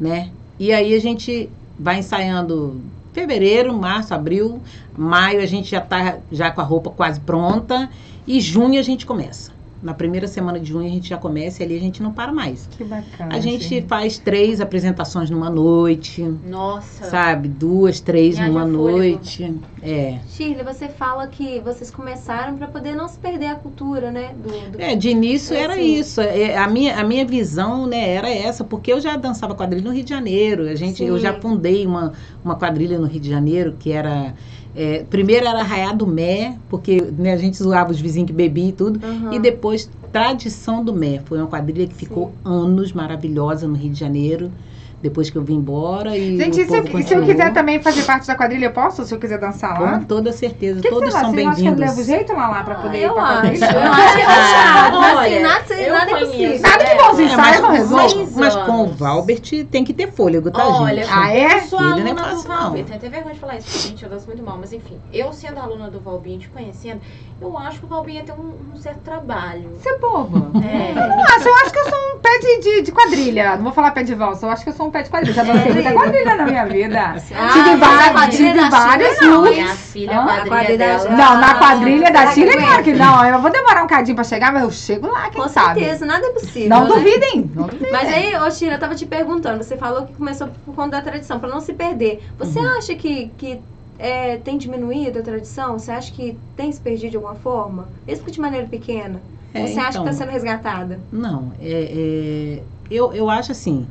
[0.00, 0.32] Né?
[0.58, 2.80] E aí a gente vai ensaiando
[3.12, 4.60] fevereiro, março, abril,
[4.96, 7.88] maio a gente já tá já com a roupa quase pronta
[8.26, 9.52] e junho a gente começa.
[9.80, 12.32] Na primeira semana de junho a gente já começa e ali a gente não para
[12.32, 12.66] mais.
[12.66, 13.34] Que bacana.
[13.34, 17.04] A gente faz três apresentações numa noite, Nossa.
[17.04, 17.48] sabe?
[17.48, 18.98] Duas, três Viaja numa fôlego.
[18.98, 19.54] noite.
[19.80, 20.18] É.
[20.26, 24.34] Shirley, você fala que vocês começaram para poder não se perder a cultura, né?
[24.34, 25.94] Do, do- É, de início É, era sim.
[25.94, 26.20] isso.
[26.20, 29.94] É, a, minha, a minha visão né, era essa, porque eu já dançava quadrilha no
[29.94, 30.64] Rio de Janeiro.
[30.68, 32.12] A gente, eu já fundei uma,
[32.42, 34.34] uma quadrilha no Rio de Janeiro, que era
[34.80, 38.68] É, primeiro era Arraiá do Mé, porque né, a gente zoava os vizinhos que bebiam
[38.68, 39.00] e tudo.
[39.04, 39.34] Aham.
[39.34, 41.20] E depois Tradição do Mé.
[41.24, 44.52] Foi uma quadrilha que ficou anos maravilhosa no Rio de Janeiro.
[45.00, 46.16] Depois que eu vim embora.
[46.16, 48.72] E Gente, o e se eu, se eu quiser também fazer parte da quadrilha, eu
[48.72, 49.04] posso?
[49.04, 49.98] Se eu quiser dançar lá?
[50.00, 50.80] Com toda certeza.
[50.80, 51.36] Que, que Todos você são acha?
[51.36, 52.06] Você não acha que eu levo bem-vindos.
[52.06, 53.64] jeito lá, lá pra poder ir eu pra acho, quadrilha?
[53.72, 56.60] eu acho que é assim, Olha, nada, eu nada é possível.
[56.60, 58.18] Nada que bom, os É, ensaios não mas, resolvem.
[58.18, 58.86] mas, mas com o.
[58.88, 61.14] Valbert tem que ter fôlego, tá, Olha, gente?
[61.14, 61.54] Ah, é?
[61.58, 62.56] eu sou Ele não é aluna do não.
[62.60, 62.84] Valbir.
[62.84, 64.58] Tenho até vergonha de falar isso, gente, eu danço muito mal.
[64.58, 67.00] Mas enfim, eu sendo aluna do Valbir, te conhecendo,
[67.40, 69.70] eu acho que o Valbir ia ter um, um certo trabalho.
[69.80, 70.50] Você é boba.
[70.66, 70.92] É.
[70.94, 73.54] Nossa, eu acho que eu sou um pé de, de, de quadrilha.
[73.56, 75.34] Não vou falar pé de valsa, eu acho que eu sou um pé de quadrilha.
[75.34, 77.00] Já dancei muita quadrilha na minha vida.
[77.34, 79.40] Ah, tive mas a várias, quadrilha tive várias Chile, não.
[79.42, 79.56] looks.
[79.56, 80.20] Minha filha, Hã?
[80.20, 80.98] a A quadrilha quadrilha dela.
[80.98, 82.66] já- Não, na Ah, quadrilha da Chile, aguenta?
[82.66, 83.24] claro que não.
[83.26, 85.80] Eu vou demorar um cadinho pra chegar, mas eu chego lá, quem Com sabe.
[85.80, 86.68] certeza, nada é possível.
[86.68, 86.88] Não né?
[86.94, 87.50] duvidem.
[87.54, 87.92] Não duvidem.
[87.92, 91.02] Mas aí, ô Shira, eu tava te perguntando, você falou que começou por conta da
[91.02, 92.24] tradição, pra não se perder.
[92.38, 92.78] Você Uhum.
[92.78, 93.60] acha que, que
[93.98, 95.78] é, tem diminuído a tradição?
[95.78, 97.90] Você acha que tem se perdido de alguma forma?
[98.06, 99.22] Mesmo que de maneira pequena?
[99.52, 101.00] É, Ou você acha então, que tá sendo resgatada?
[101.10, 103.88] Não, é, é, eu, eu acho assim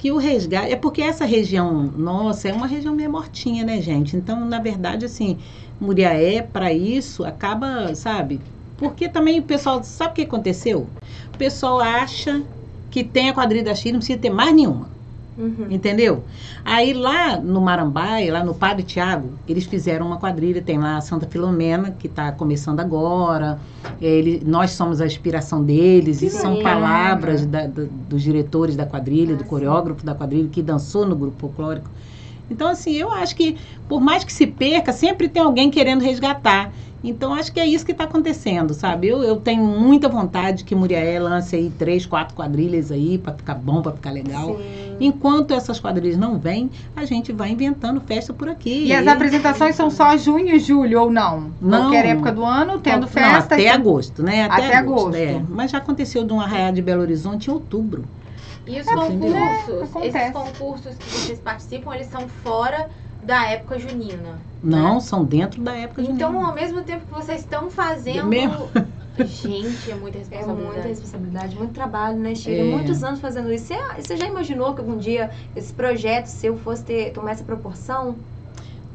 [0.00, 4.16] que o resgate é porque essa região nossa é uma região meio mortinha, né, gente?
[4.16, 5.38] Então, na verdade, assim,
[5.78, 8.42] Muriaé para isso acaba, sabe?
[8.78, 10.96] Porque também o pessoal sabe o que aconteceu?
[11.34, 12.48] O pessoal acha
[12.88, 14.98] que tem a quadrilha da Chile, não precisa ter mais nenhuma.
[15.36, 15.66] Uhum.
[15.70, 16.24] Entendeu?
[16.64, 21.00] Aí lá no Marambaia, lá no Padre Tiago, eles fizeram uma quadrilha, tem lá a
[21.00, 23.58] Santa Filomena, que está começando agora.
[24.00, 28.84] Ele, nós somos a inspiração deles, Que e são palavras da- da- dos diretores da
[28.84, 29.48] quadrilha, Ah, do sim.
[29.48, 31.90] coreógrafo da quadrilha, que dançou no grupo folclórico.
[32.50, 33.56] Então, assim, eu acho que,
[33.88, 36.72] por mais que se perca, sempre tem alguém querendo resgatar.
[37.02, 39.08] Então, acho que é isso que está acontecendo, sabe?
[39.08, 43.54] Eu, eu tenho muita vontade que Muriaé lance aí três, quatro quadrilhas aí, para ficar
[43.54, 44.56] bom, para ficar legal.
[44.56, 44.96] Sim.
[45.00, 48.84] Enquanto essas quadrilhas não vêm, a gente vai inventando festa por aqui.
[48.84, 51.50] E as apresentações são só junho e julho ou não?
[51.58, 51.84] Não.
[51.90, 53.54] Qualquer época do ano, tendo Não, festa.
[53.54, 54.44] até e- agosto, né?
[54.44, 55.14] Até agosto.
[55.14, 55.42] é.
[55.48, 58.04] Mas já aconteceu de um arraial de Belo Horizonte em outubro.
[58.66, 62.88] E os É, concursos, é, esses concursos que vocês participam, eles são fora
[63.22, 64.38] da época junina.
[64.62, 65.00] Não, né?
[65.00, 68.26] são dentro da época de Então, ao mesmo tempo que vocês estão fazendo.
[68.28, 68.70] Mesmo?
[69.22, 70.72] Gente, é muita É responsabilidade.
[70.72, 72.60] muita responsabilidade, muito trabalho, né, Chile?
[72.60, 72.64] É.
[72.64, 73.66] Muitos anos fazendo isso.
[73.66, 78.24] Você, você já imaginou que algum dia esse projeto seu fosse ter, tomar essa proporção?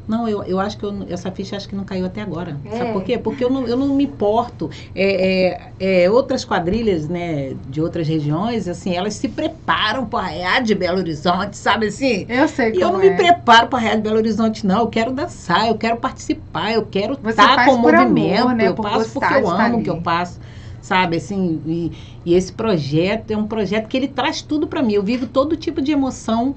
[0.06, 2.60] Não, eu, eu acho que eu- essa ficha acho que não caiu até agora.
[2.64, 2.70] É.
[2.70, 3.18] Sabe por quê?
[3.18, 4.70] Porque eu não, eu não me importo.
[4.94, 10.62] É, é, é, outras quadrilhas, né, de outras regiões, assim, elas se preparam para arraiar
[10.62, 12.28] de Belo Horizonte, sabe assim?
[12.28, 13.10] Eu sei E eu como não é.
[13.10, 14.80] me preparo para Arraial de Belo Horizonte, não.
[14.80, 18.54] Eu quero dançar, eu quero participar, eu quero estar faz com o por amor, movimento.
[18.54, 18.68] né?
[18.68, 20.38] Eu gostar porque eu amo o que eu faço,
[20.80, 21.16] sabe?
[21.16, 21.92] Assim, e,
[22.24, 24.94] e esse projeto é um projeto que ele traz tudo para mim.
[24.94, 26.56] Eu vivo todo tipo de emoção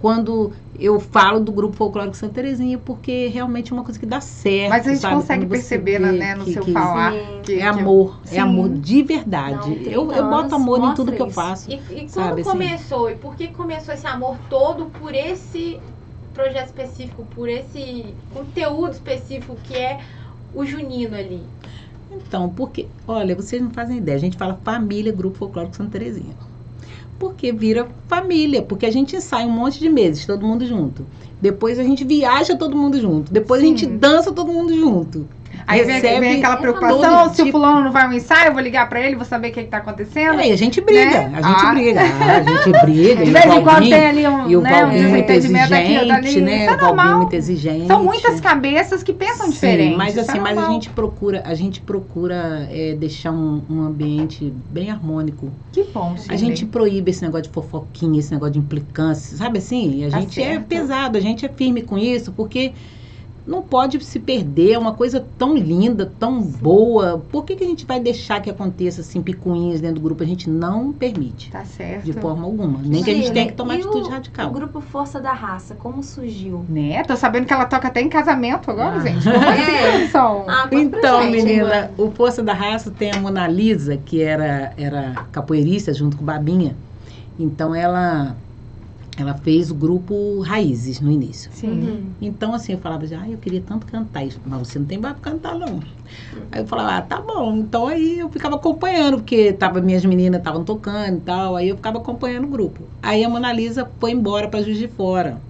[0.00, 4.20] quando eu falo do grupo folclórico Santa Terezinha, porque realmente é uma coisa que dá
[4.20, 4.70] certo.
[4.70, 5.14] Mas a gente sabe?
[5.16, 7.12] consegue Quando perceber, vê né, no que- seu que falar.
[7.12, 7.18] Sim.
[7.44, 8.36] que- É amor, Sim.
[8.36, 9.70] é amor de verdade.
[9.70, 11.34] Não, eu, 30 eu boto amor em tudo que eu isso.
[11.34, 11.70] faço.
[11.70, 12.50] E, e quando Sabe, assim?
[12.50, 13.10] começou?
[13.10, 15.78] E por que começou esse amor todo por esse
[16.34, 18.04] projeto específico, por esse
[18.34, 19.98] conteúdo específico que é
[20.52, 21.42] o junino ali?
[22.12, 24.16] Então, porque, olha, vocês não fazem ideia.
[24.16, 26.34] A gente fala família, Grupo Folclórico Santa Terezinha.
[27.18, 31.06] Porque vira família, porque a gente ensaia um monte de meses, todo mundo junto.
[31.40, 33.32] Depois a gente viaja todo mundo junto.
[33.32, 33.66] Depois Sim.
[33.66, 35.26] a gente dança todo mundo junto.
[35.68, 38.48] Aí vem, recebe vem aquela é preocupação, se o tipo- fulano não vai ao ensaio,
[38.48, 40.38] eu vou ligar pra ele, vou saber o que, que tá acontecendo.
[40.38, 41.32] Aí a gente briga, Né?
[41.34, 41.70] a gente Ah.
[41.74, 43.24] briga, a gente briga.
[43.24, 46.12] De o vez em quando tem ali um, E o né, um desentendimento aqui, outro
[46.14, 46.40] ali.
[46.40, 46.64] né?
[46.66, 47.18] Isso é O normal.
[47.18, 47.86] muito exigente.
[47.88, 49.96] São muitas cabeças que pensam Sim, diferente.
[49.96, 54.52] Mas é assim, mas a gente procura, a gente procura é, deixar um, um ambiente
[54.70, 55.50] bem harmônico.
[55.72, 56.38] Que bom, A Shirley.
[56.38, 60.04] gente proíbe esse negócio de fofoquinha, esse negócio de implicância, sabe assim?
[60.04, 60.66] A Tá gente é certo.
[60.66, 62.72] pesado, a gente é firme com isso, porque
[63.46, 67.22] não pode se perder, é uma coisa tão linda, tão boa.
[67.30, 70.22] Por que, que a gente vai deixar que aconteça assim, picuinhas dentro do grupo?
[70.22, 72.04] A gente não permite, Tá certo.
[72.04, 72.80] de forma alguma.
[72.82, 74.48] Nem que a gente Shirley, tenha que tomar e atitude o- radical.
[74.48, 76.64] O grupo Força da Raça, como surgiu?
[76.68, 77.04] Né?
[77.04, 79.00] Tô sabendo que ela toca até em casamento agora, Ah.
[79.00, 79.22] gente.
[79.22, 79.96] Como É.
[79.96, 80.44] assim, som?
[80.48, 81.88] Ah, Então, gente, menina, mano.
[81.98, 86.26] o Força da Raça tem a Mona Lisa, que era, era capoeirista junto com o
[86.26, 86.74] Babinha.
[87.38, 88.34] Então ela,
[89.16, 91.50] ela fez o grupo Raízes no início.
[91.52, 91.68] Sim.
[91.68, 92.00] Uhum.
[92.20, 94.38] Então, assim, eu falava, ah, eu queria tanto cantar isso.
[94.44, 95.80] Mas você não tem mais pra cantar, não.
[96.52, 97.56] Aí eu falava, ah, tá bom.
[97.56, 101.56] Então aí eu ficava acompanhando, porque tava, minhas meninas estavam tocando e tal.
[101.56, 102.82] Aí eu ficava acompanhando o grupo.
[103.02, 105.40] Aí a Mona Lisa foi embora pra Juiz de Fora.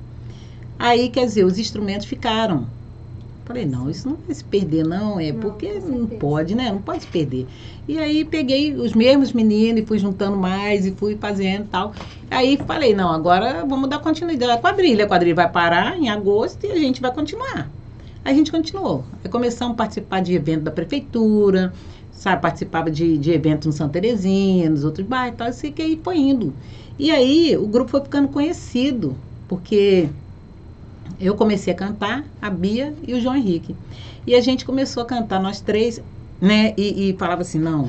[0.79, 2.67] Aí, quer dizer, os instrumentos ficaram.
[3.47, 5.21] Falei, não, isso não vai se perder, não.
[5.21, 6.71] É Não, porque não pode, né?
[6.71, 7.47] Não pode se perder.
[7.87, 11.95] E aí peguei os mesmos meninos e fui juntando mais e fui fazendo e tal.
[12.29, 15.05] Aí falei, não, agora vamos dar continuidade à quadrilha.
[15.05, 17.71] A quadrilha vai parar em agosto e a gente vai continuar.
[18.25, 19.05] a gente continuou.
[19.23, 21.73] Aí começamos a participar de evento da prefeitura,
[22.11, 25.83] sabe, participava de, de eventos no Santa Terezinha, nos outros bairros e tal, assim, que
[25.83, 26.53] aí foi indo.
[26.99, 30.09] E aí o grupo foi ficando conhecido, porque
[31.21, 33.75] eu comecei a cantar, a Bia e o João Henrique.
[34.27, 36.01] E a gente começou a cantar, nós três,
[36.41, 36.75] né?
[36.77, 37.89] E, e falava assim, não,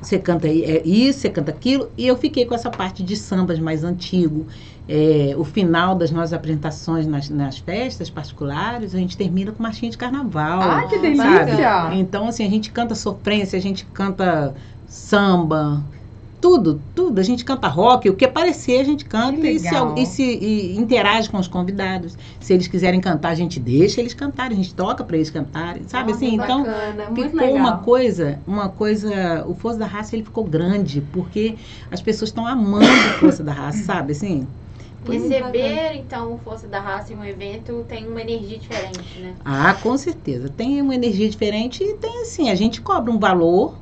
[0.00, 1.90] você canta é isso, você canta aquilo.
[1.96, 4.46] E eu fiquei com essa parte de sambas mais antigo.
[4.88, 9.90] É, o final das nossas apresentações nas, nas, festas particulares, a gente termina com marchinha
[9.90, 10.60] de carnaval.
[10.62, 11.24] Ah, que delícia!
[11.56, 11.98] Sabe?
[11.98, 14.54] Então, assim, a gente canta sofrência, a gente canta
[14.86, 15.82] samba,
[16.46, 17.18] tudo, tudo.
[17.18, 20.76] A gente canta rock, o que aparecer a gente canta e se, e se e
[20.76, 22.16] interage com os convidados.
[22.38, 25.82] Se eles quiserem cantar, a gente deixa eles cantarem, a gente toca para eles cantarem,
[25.88, 26.36] sabe assim?
[26.36, 26.64] Então
[27.16, 27.52] ficou legal.
[27.52, 31.56] uma coisa, uma coisa, o Força da Raça ele ficou grande porque
[31.90, 34.46] as pessoas estão amando o Força da Raça, sabe assim?
[35.04, 39.34] Receber, então, o Força da Raça em um evento tem uma energia diferente, né?
[39.44, 40.48] Ah, com certeza.
[40.48, 43.74] Tem uma energia diferente e tem assim, a gente cobra um valor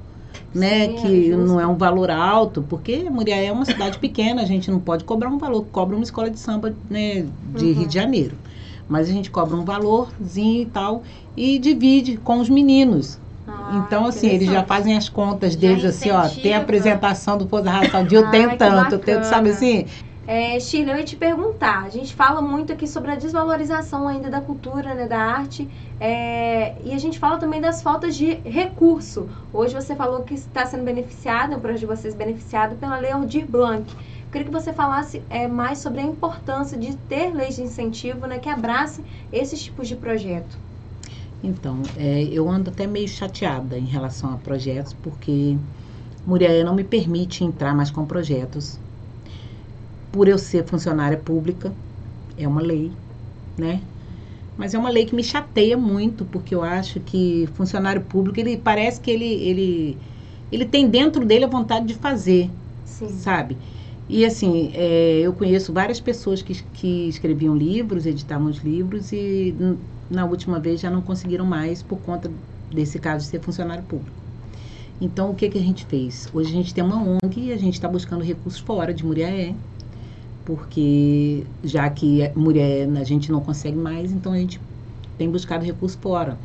[0.54, 4.42] né, Sim, que é não é um valor alto, porque Muriaé é uma cidade pequena,
[4.42, 7.72] a gente não pode cobrar um valor, cobra uma escola de samba né, de uhum.
[7.72, 8.36] Rio de Janeiro.
[8.88, 11.02] Mas a gente cobra um valorzinho e tal
[11.36, 13.18] e divide com os meninos.
[13.46, 17.48] Ah, então, assim, eles já fazem as contas deles, assim, ó, tem a apresentação do
[17.48, 19.86] Força Raça dia, eu tenho tanto, eu tenho, sabe assim?
[20.26, 24.30] É, Shirley, eu ia te perguntar, a gente fala muito aqui sobre a desvalorização ainda
[24.30, 25.68] da cultura, né, da arte,
[26.00, 29.28] é, e a gente fala também das faltas de recurso.
[29.52, 33.46] Hoje você falou que está sendo beneficiado, o projeto de vocês beneficiado pela Lei Aldir
[33.46, 33.84] Blanc.
[33.92, 38.26] Eu queria que você falasse é, mais sobre a importância de ter leis de incentivo
[38.26, 40.56] né, que abracem esses tipos de projeto.
[41.42, 45.58] Então, é, eu ando até meio chateada em relação a projetos, porque
[46.26, 48.78] Muriaé não me permite entrar mais com projetos
[50.14, 51.74] por eu ser funcionária pública,
[52.36, 52.92] é uma lei,
[53.58, 53.80] né?
[54.56, 58.56] Mas é uma lei que me chateia muito, porque eu acho que funcionário público, ele
[58.56, 59.98] parece que ele, ele,
[60.52, 62.48] ele tem dentro dele a vontade de fazer,
[62.84, 63.08] Sim.
[63.08, 63.58] sabe?
[64.08, 69.52] E assim, é, eu conheço várias pessoas que, que escreviam livros, editavam os livros e
[70.08, 72.30] na última vez já não conseguiram mais por conta
[72.70, 74.16] desse caso de ser funcionário público.
[75.00, 76.28] Então, o que, que a gente fez?
[76.32, 79.56] Hoje a gente tem uma ONG e a gente está buscando recursos fora de Muriaé,
[80.44, 84.60] porque já que mulher a gente não consegue mais, então a gente
[85.16, 86.38] tem buscado recurso fora.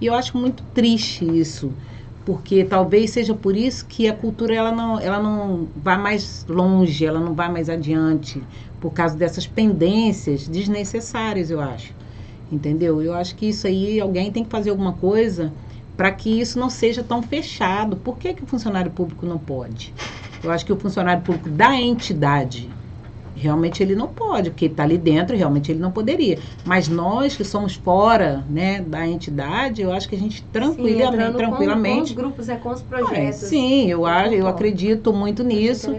[0.00, 1.72] E eu acho muito triste isso,
[2.24, 7.04] porque talvez seja por isso que a cultura ela não, ela não vai mais longe,
[7.04, 8.42] ela não vai mais adiante,
[8.80, 11.94] por causa dessas pendências desnecessárias, eu acho.
[12.50, 13.00] Entendeu?
[13.00, 15.52] Eu acho que isso aí alguém tem que fazer alguma coisa
[15.96, 17.96] para que isso não seja tão fechado.
[17.96, 19.94] Por que, que o funcionário público não pode?
[20.42, 22.68] Eu acho que o funcionário público da entidade,
[23.34, 26.38] realmente ele não pode, porque está ali dentro, realmente ele não poderia.
[26.64, 31.38] Mas nós que somos fora né, da entidade, eu acho que a gente tranquilamente, sim,
[31.38, 31.92] tranquilamente.
[31.92, 33.16] Com, com os grupos, é com os projetos.
[33.16, 35.94] É, sim, eu, acho, eu acredito muito nisso.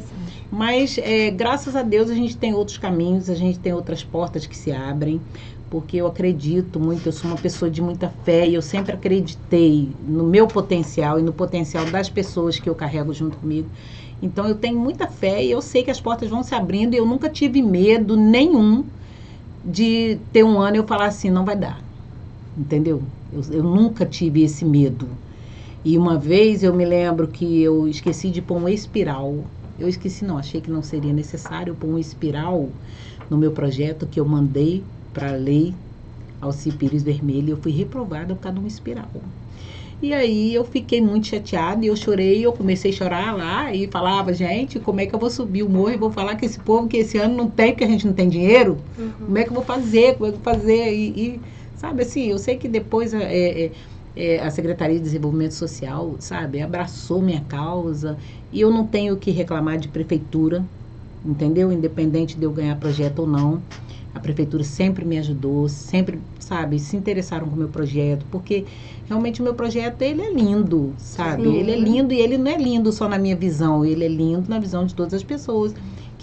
[0.52, 4.46] Mas é, graças a Deus a gente tem outros caminhos, a gente tem outras portas
[4.46, 5.20] que se abrem,
[5.68, 9.98] porque eu acredito muito, eu sou uma pessoa de muita fé e eu sempre acreditei
[10.00, 13.72] no meu potencial e no potencial das pessoas que eu carrego junto comigo.
[14.24, 16.98] Então eu tenho muita fé e eu sei que as portas vão se abrindo e
[16.98, 18.86] eu nunca tive medo nenhum
[19.66, 21.84] de ter um ano e eu falar assim, não vai dar.
[22.58, 23.02] Entendeu?
[23.34, 25.08] Eu, eu nunca tive esse medo.
[25.84, 29.36] E uma vez eu me lembro que eu esqueci de pôr um espiral.
[29.78, 32.70] Eu esqueci, não, achei que não seria necessário pôr um espiral
[33.30, 35.76] no meu projeto que eu mandei para a lei
[36.40, 37.50] Alci Pires Vermelho.
[37.52, 39.10] Eu fui reprovada por causa de um espiral.
[40.04, 43.88] E aí eu fiquei muito chateada e eu chorei, eu comecei a chorar lá e
[43.88, 46.60] falava, gente, como é que eu vou subir o morro e vou falar que esse
[46.60, 48.84] povo que esse ano não tem, porque a gente não tem dinheiro?
[48.98, 49.14] Uhum.
[49.14, 50.16] Como é que eu vou fazer?
[50.16, 50.94] Como é que eu vou fazer?
[50.94, 51.42] E, e
[51.74, 53.72] sabe assim, eu sei que depois é, é,
[54.14, 58.18] é, a Secretaria de Desenvolvimento Social, sabe, abraçou minha causa
[58.52, 60.68] e eu não tenho o que reclamar de prefeitura,
[61.24, 61.72] entendeu?
[61.72, 63.64] Independente de eu ganhar projeto ou não.
[64.14, 68.64] A prefeitura sempre me ajudou, sempre, sabe, se interessaram com o meu projeto, porque
[69.08, 71.44] realmente o meu projeto, ele é lindo, sabe?
[71.44, 71.56] Sim.
[71.56, 74.48] Ele é lindo e ele não é lindo só na minha visão, ele é lindo
[74.48, 75.74] na visão de todas as pessoas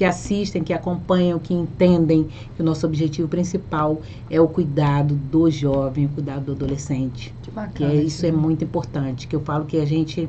[0.01, 4.01] que assistem, que acompanham, que entendem que o nosso objetivo principal
[4.31, 7.35] é o cuidado do jovem, o cuidado do adolescente.
[7.43, 7.91] Que bacana.
[7.91, 10.27] Que é, isso é muito importante, que eu falo que a gente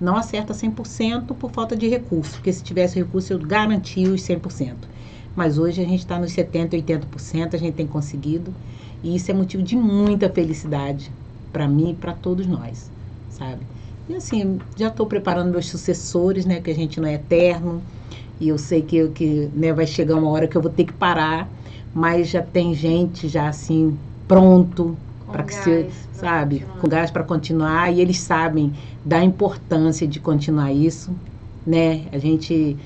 [0.00, 4.74] não acerta 100% por falta de recurso, porque se tivesse recurso eu garantia os 100%.
[5.34, 8.52] Mas hoje a gente está nos 70%, 80%, a gente tem conseguido.
[9.02, 11.10] E isso é motivo de muita felicidade
[11.52, 12.90] para mim e para todos nós,
[13.30, 13.66] sabe?
[14.08, 16.60] E assim, já estou preparando meus sucessores, né?
[16.60, 17.82] Que a gente não é eterno.
[18.40, 20.92] E eu sei que, que né, vai chegar uma hora que eu vou ter que
[20.92, 21.48] parar.
[21.94, 24.98] Mas já tem gente já assim, pronto
[25.30, 26.78] para que se, sabe, continuar.
[26.78, 28.72] com gás para continuar e eles sabem
[29.04, 31.18] da importância de continuar isso,
[31.66, 32.06] né?
[32.12, 32.78] A gente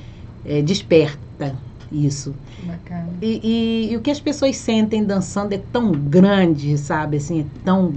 [0.45, 2.35] é, desperta isso.
[2.63, 3.09] Bacana.
[3.21, 3.41] E,
[3.89, 7.17] e- e o que as pessoas sentem dançando é tão grande, sabe?
[7.17, 7.93] Assim, é tão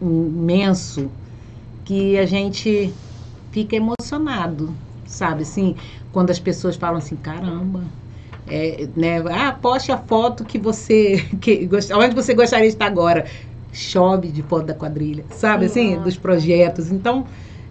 [0.00, 1.10] imenso
[1.84, 2.92] que a gente
[3.52, 4.74] fica emocionado,
[5.06, 5.42] sabe?
[5.42, 5.74] Assim,
[6.12, 7.82] quando as pessoas falam assim, caramba.
[8.46, 9.18] É, né?
[9.30, 11.24] Ah, poste a foto que você.
[11.40, 13.26] Que, onde você gostaria de estar agora?
[13.72, 15.66] Chove de foto da quadrilha, sabe?
[15.66, 16.04] Assim, Nossa.
[16.04, 16.90] dos projetos.
[16.90, 17.24] Então,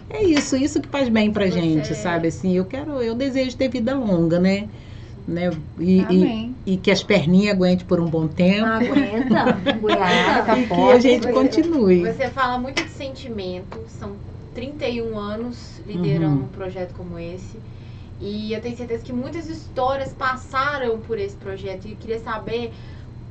[0.08, 2.28] é isso, isso que faz bem pra Você- gente, sabe?
[2.28, 4.68] Assim, eu quero, eu desejo ter vida longa, né?
[5.26, 5.50] Né?
[5.78, 6.54] E, e, Amém.
[6.66, 8.66] e que as perninhas aguentem por um bom tempo.
[8.66, 10.42] Aguenta, aguenta.
[10.46, 12.00] tá e que a gente continue.
[12.00, 14.12] Você fala muito de sentimento, são
[14.54, 16.44] 31 anos liderando Uhum.
[16.44, 17.58] um projeto como esse.
[18.20, 21.86] E eu tenho certeza que muitas histórias passaram por esse projeto.
[21.86, 22.72] E eu queria saber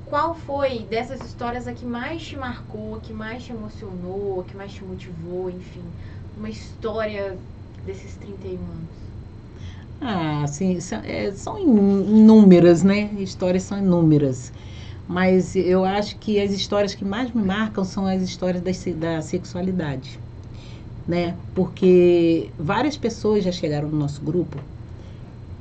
[0.06, 4.44] qual foi dessas histórias a que mais te marcou, a que mais te emocionou, a
[4.44, 5.84] que mais te motivou, enfim.
[6.36, 7.38] Uma história
[7.86, 8.99] desses 31 anos.
[10.02, 13.14] Ah, assim, são, é, são inúmeras, né?
[13.16, 14.52] Histórias são inúmeras.
[15.08, 19.22] Mas eu acho que as histórias que mais me marcam são as histórias da, da
[19.22, 20.22] sexualidade,
[21.08, 21.40] né?
[21.54, 24.64] Porque várias pessoas já chegaram no nosso grupo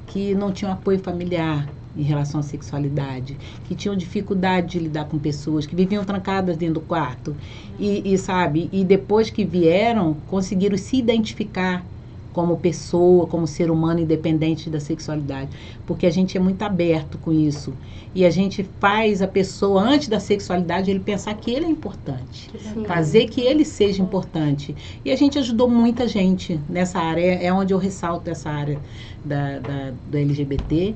[0.06, 5.18] que não tinham apoio familiar em relação à sexualidade, que tinham dificuldade de lidar com
[5.18, 7.36] pessoas, que viviam trancadas dentro do quarto.
[7.78, 11.86] E, e, sabe, e depois que vieram, conseguiram se identificar
[12.32, 15.50] como pessoa, como ser humano independente da sexualidade,
[15.86, 17.72] porque a gente é muito aberto com isso.
[18.14, 22.50] E a gente faz a pessoa antes da sexualidade ele pensar que ele é importante,
[22.58, 22.84] Sim.
[22.84, 24.74] fazer que ele seja importante.
[25.04, 27.22] E a gente ajudou muita gente nessa área.
[27.22, 28.78] É onde eu ressalto essa área
[29.24, 30.94] da, da do LGBT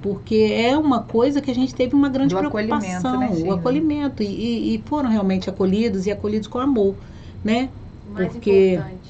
[0.00, 3.52] porque é uma coisa que a gente teve uma grande Do acolhimento, preocupação, né, o
[3.52, 4.20] acolhimento.
[4.22, 6.96] E, e- e foram realmente acolhidos e acolhidos com amor,
[7.44, 7.68] né?
[8.04, 9.01] Mais Porque- importante.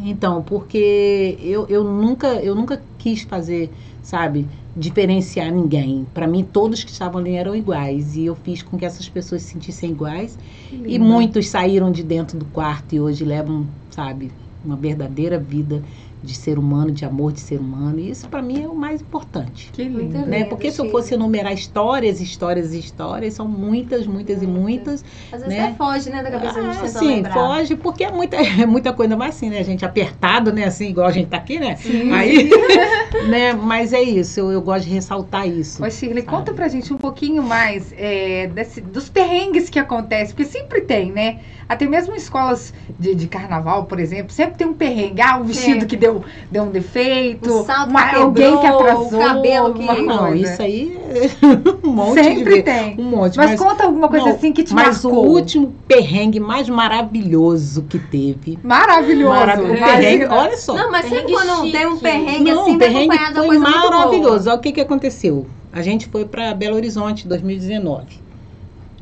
[0.00, 6.04] Então, porque eu, eu nunca eu nunca quis fazer, sabe, diferenciar ninguém.
[6.14, 9.42] Para mim, todos que estavam ali eram iguais e eu fiz com que essas pessoas
[9.42, 10.38] se sentissem iguais.
[10.86, 14.32] E muitos saíram de dentro do quarto e hoje levam, sabe,
[14.62, 15.82] uma verdadeira vida
[16.22, 17.98] de ser humano, de amor de ser humano.
[18.00, 19.70] E isso para mim é o mais importante.
[19.72, 20.18] Que lindo.
[20.26, 20.38] Né?
[20.38, 25.04] lindo, Porque se eu fosse enumerar histórias, histórias e histórias, são muitas, muitas e muitas.
[25.32, 25.64] Às vezes né?
[25.66, 27.34] até foge, né, da cabeça gente Ah, tenta sim, lembrar.
[27.34, 29.58] foge, porque é muita, é muita coisa mais assim, né?
[29.60, 30.64] A gente apertado, né?
[30.64, 31.76] Assim, igual a gente tá aqui, né?
[31.76, 32.10] Sim.
[32.12, 32.50] Aí,
[33.28, 33.52] né?
[33.52, 35.84] Mas é isso, eu, eu gosto de ressaltar isso.
[35.84, 36.36] Ô, Shirley, sabe?
[36.36, 41.12] conta pra gente um pouquinho mais é, desse- dos perrengues que acontecem, porque sempre tem,
[41.12, 41.40] né?
[41.68, 45.20] Até mesmo em escolas de, de carnaval, por exemplo, sempre tem um perrengue.
[45.20, 45.86] Ah, um vestido Sempre.
[45.86, 49.74] que deu, deu um defeito, O salto uma- que alguém que quebrou, atrasou, o cabelo
[49.74, 50.52] que- Não, coisa.
[50.52, 51.28] isso aí é
[51.86, 52.96] um monte de Sempre tem.
[52.98, 53.36] Um monte.
[53.36, 55.28] Mas, Mas, conta alguma coisa não, assim que te mas o marcou.
[55.28, 58.58] último perrengue mais maravilhoso que teve.
[58.62, 59.34] Maravilhoso.
[59.34, 59.74] Maravilhoso.
[59.84, 60.74] Perrengue, olha só.
[60.74, 62.02] Não, mas sempre quando tem um chique.
[62.02, 63.90] perrengue Não, assim, o vai perrengue acompanhado da foi coisa muito boa.
[63.90, 64.48] maravilhoso.
[64.48, 65.46] Olha o que, que aconteceu.
[65.70, 68.06] A gente foi para Belo Horizonte em 2019.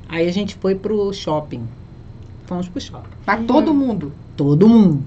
[0.09, 1.63] Aí a gente foi pro shopping.
[2.47, 3.09] Fomos pro shopping.
[3.25, 4.13] Pra todo mundo.
[4.37, 5.05] Todo mundo.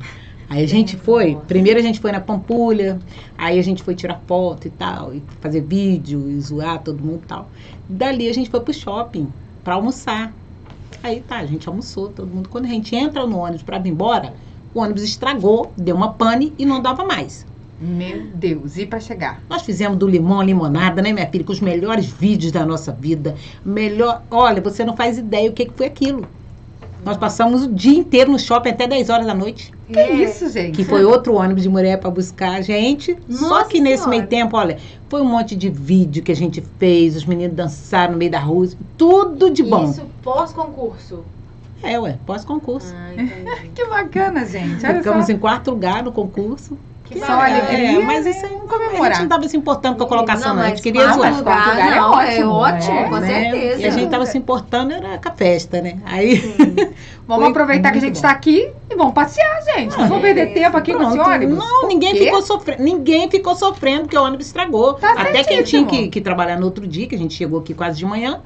[0.50, 3.00] Aí a gente foi, primeiro a gente foi na Pampulha,
[3.38, 7.22] aí a gente foi tirar foto e tal, e fazer vídeo, e zoar todo mundo
[7.24, 7.48] e tal.
[7.88, 9.28] Dali a gente foi pro shopping
[9.64, 10.34] pra almoçar.
[11.04, 12.50] Aí tá, a gente almoçou, todo mundo.
[12.50, 14.34] Quando a gente entra no ônibus pra vir embora,
[14.74, 17.46] o ônibus estragou, deu uma pane e não dava mais.
[17.80, 19.42] Meu Deus, e pra chegar?
[19.48, 21.46] Nós fizemos do limão a limonada, né, minha filha?
[21.46, 23.36] Com os melhores vídeos da nossa vida.
[23.64, 24.24] Melhor.
[24.30, 26.28] Olha, você não faz ideia o que, que foi aquilo.
[27.04, 29.72] Nós passamos o dia inteiro no shopping até 10 horas da noite.
[29.88, 30.14] Que É.
[30.14, 30.76] isso, gente?
[30.76, 33.18] Que foi outro ônibus de mulher para buscar a gente.
[33.30, 34.10] Só Nossa que nesse Senhora.
[34.18, 34.78] meio tempo, olha,
[35.10, 38.40] foi um monte de vídeo que a gente fez, os meninos dançaram no meio da
[38.40, 39.86] rua, tudo de bom.
[39.86, 41.24] Isso pós-concurso.
[41.82, 42.94] É, ué, pós-concurso.
[42.96, 43.10] Ah.
[43.74, 44.86] Que bacana, gente.
[44.86, 45.32] Olha Ficamos só.
[45.32, 46.78] em quarto lugar no concurso.
[47.10, 47.44] Que Que bacana.
[47.44, 48.32] alegria, É, mas né?
[48.32, 49.12] isso aí não, a Comemorar.
[49.14, 50.62] gente não tava se importando com a colocação, Não, não.
[50.62, 51.38] A mas gente queria quarto zoar.
[51.38, 51.58] lugar.
[51.58, 53.28] lugar, lugar é não, ótimo, ótimo, é, com né?
[53.52, 53.82] certeza.
[53.82, 55.98] E a gente tava se importando era com a festa, né?
[56.06, 56.38] Aí
[57.28, 58.22] Vamos Foi aproveitar que a gente bom.
[58.22, 59.96] tá aqui e vamos passear, gente.
[59.98, 61.30] Não Ah, vamos perder é, tempo aqui com esse Pronto.
[61.30, 61.58] ônibus.
[61.58, 62.84] Não, ninguém ficou sofrendo.
[62.84, 64.94] Ninguém ficou sofrendo porque o ônibus estragou.
[64.96, 65.88] Tá Até quem tinha certíssimo.
[65.88, 68.42] que, que trabalhar no outro dia, que a gente chegou aqui quase de manhã.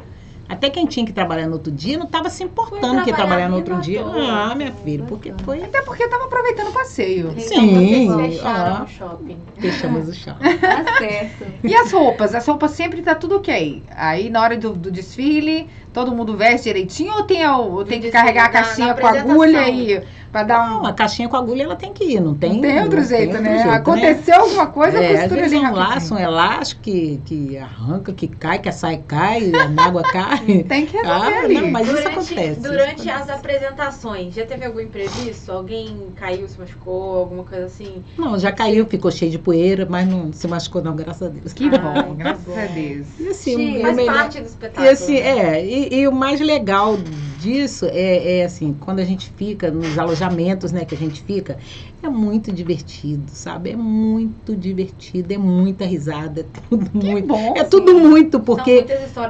[0.47, 3.49] Até quem tinha que trabalhar no outro dia não estava se importando que ia trabalhar
[3.49, 4.03] no outro dia.
[4.06, 5.63] Ah, minha filha, porque foi.
[5.63, 7.29] Até porque eu tava aproveitando o passeio.
[7.32, 8.84] Então Sim, fecharam ah.
[8.84, 9.38] o shopping.
[9.60, 10.36] Fechamos o chão.
[10.63, 11.45] Tá certo.
[11.63, 12.36] E as roupas?
[12.36, 13.84] As roupas sempre tá tudo ok.
[13.95, 18.06] Aí na hora do, do desfile, todo mundo veste direitinho ou tem, ou tem que
[18.08, 20.04] Diz carregar a assim, na- caixinha na com agulha e
[20.34, 20.73] para dar um.
[20.81, 22.54] Não, a caixinha com agulha ela tem que ir, não tem.
[22.56, 23.58] não tem outro não jeito, tem outro né?
[23.63, 27.21] jeito, Aconteceu alguma coisa, é, às costura vezes ali é um laço, um elástico que,
[27.23, 30.63] que arranca, que cai, que a saia cai, a água cai.
[30.67, 31.54] Tem que resolver Ah, ali.
[31.62, 32.60] não, mas isso durante, acontece.
[32.62, 35.52] Durante isso as apresentações, já teve algum imprevisto?
[35.52, 38.04] Alguém caiu, se machucou, alguma coisa assim?
[38.17, 41.54] Não, já caiu, ficou cheio de poeira, mas não se machucou não, graças a Deus.
[41.54, 42.58] Que Ah, bom, graças bom.
[42.60, 43.08] a Deus.
[43.19, 44.90] E assim, Sim, Faz melhor- parte do E espetáculo.
[44.90, 45.60] assim, né?
[45.60, 46.98] é, e, e o mais legal
[47.44, 51.58] disso é, é, assim, quando a gente fica nos alojamentos, né, que a gente fica,
[52.06, 53.71] é muito divertido, sabe?
[53.71, 57.27] É muito divertido, é muita risada, é tudo muito.
[57.27, 57.54] bom.
[57.58, 58.85] É tudo muito, porque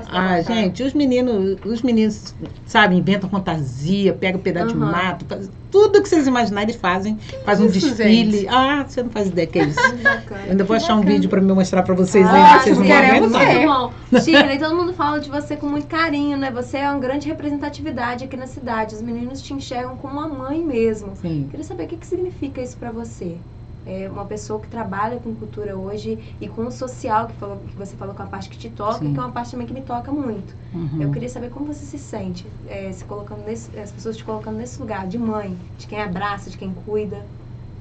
[0.07, 4.91] ah, gente, os meninos, os meninos, sabe, inventam fantasia, pegam pedaço de Aham.
[4.91, 8.37] mato, faz, tudo que vocês imaginarem eles fazem, fazem um isso, desfile.
[8.41, 8.47] gente?
[8.47, 9.79] Ah, você não faz ideia que é isso.
[10.03, 10.41] Bacana.
[10.49, 11.15] ainda vou Que achar um bacana.
[11.15, 14.21] vídeo pra me mostrar pra vocês Ah, aí, vocês não vão aguentar.
[14.23, 16.51] Shirley, todo mundo fala de você com muito carinho, né?
[16.51, 18.93] Você é uma grande representatividade aqui na cidade.
[18.93, 21.15] Os meninos te enxergam como uma mãe mesmo.
[21.15, 21.47] Sim.
[21.49, 23.45] Queria saber o que, que significa isso pra você.
[23.85, 27.77] É uma pessoa que trabalha com cultura hoje e com o social, que, falou, que
[27.77, 29.13] você falou com a parte que te toca, Sim.
[29.13, 30.55] que é uma parte também que me toca muito.
[30.73, 30.97] Uhum.
[30.97, 34.57] Eu queria saber como você se sente, é, se colocando nesse, as pessoas te colocando
[34.57, 37.29] nesse lugar de mãe, de quem abraça, de quem cuida.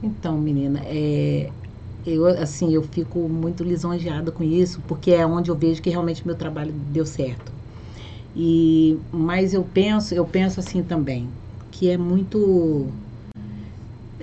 [0.03, 1.53] Então, menina, é,
[2.05, 6.27] eu assim, eu fico muito lisonjeada com isso, porque é onde eu vejo que realmente
[6.27, 7.55] meu trabalho deu certo.
[8.35, 11.35] E mas eu penso, eu penso assim também,
[11.71, 12.95] que é muito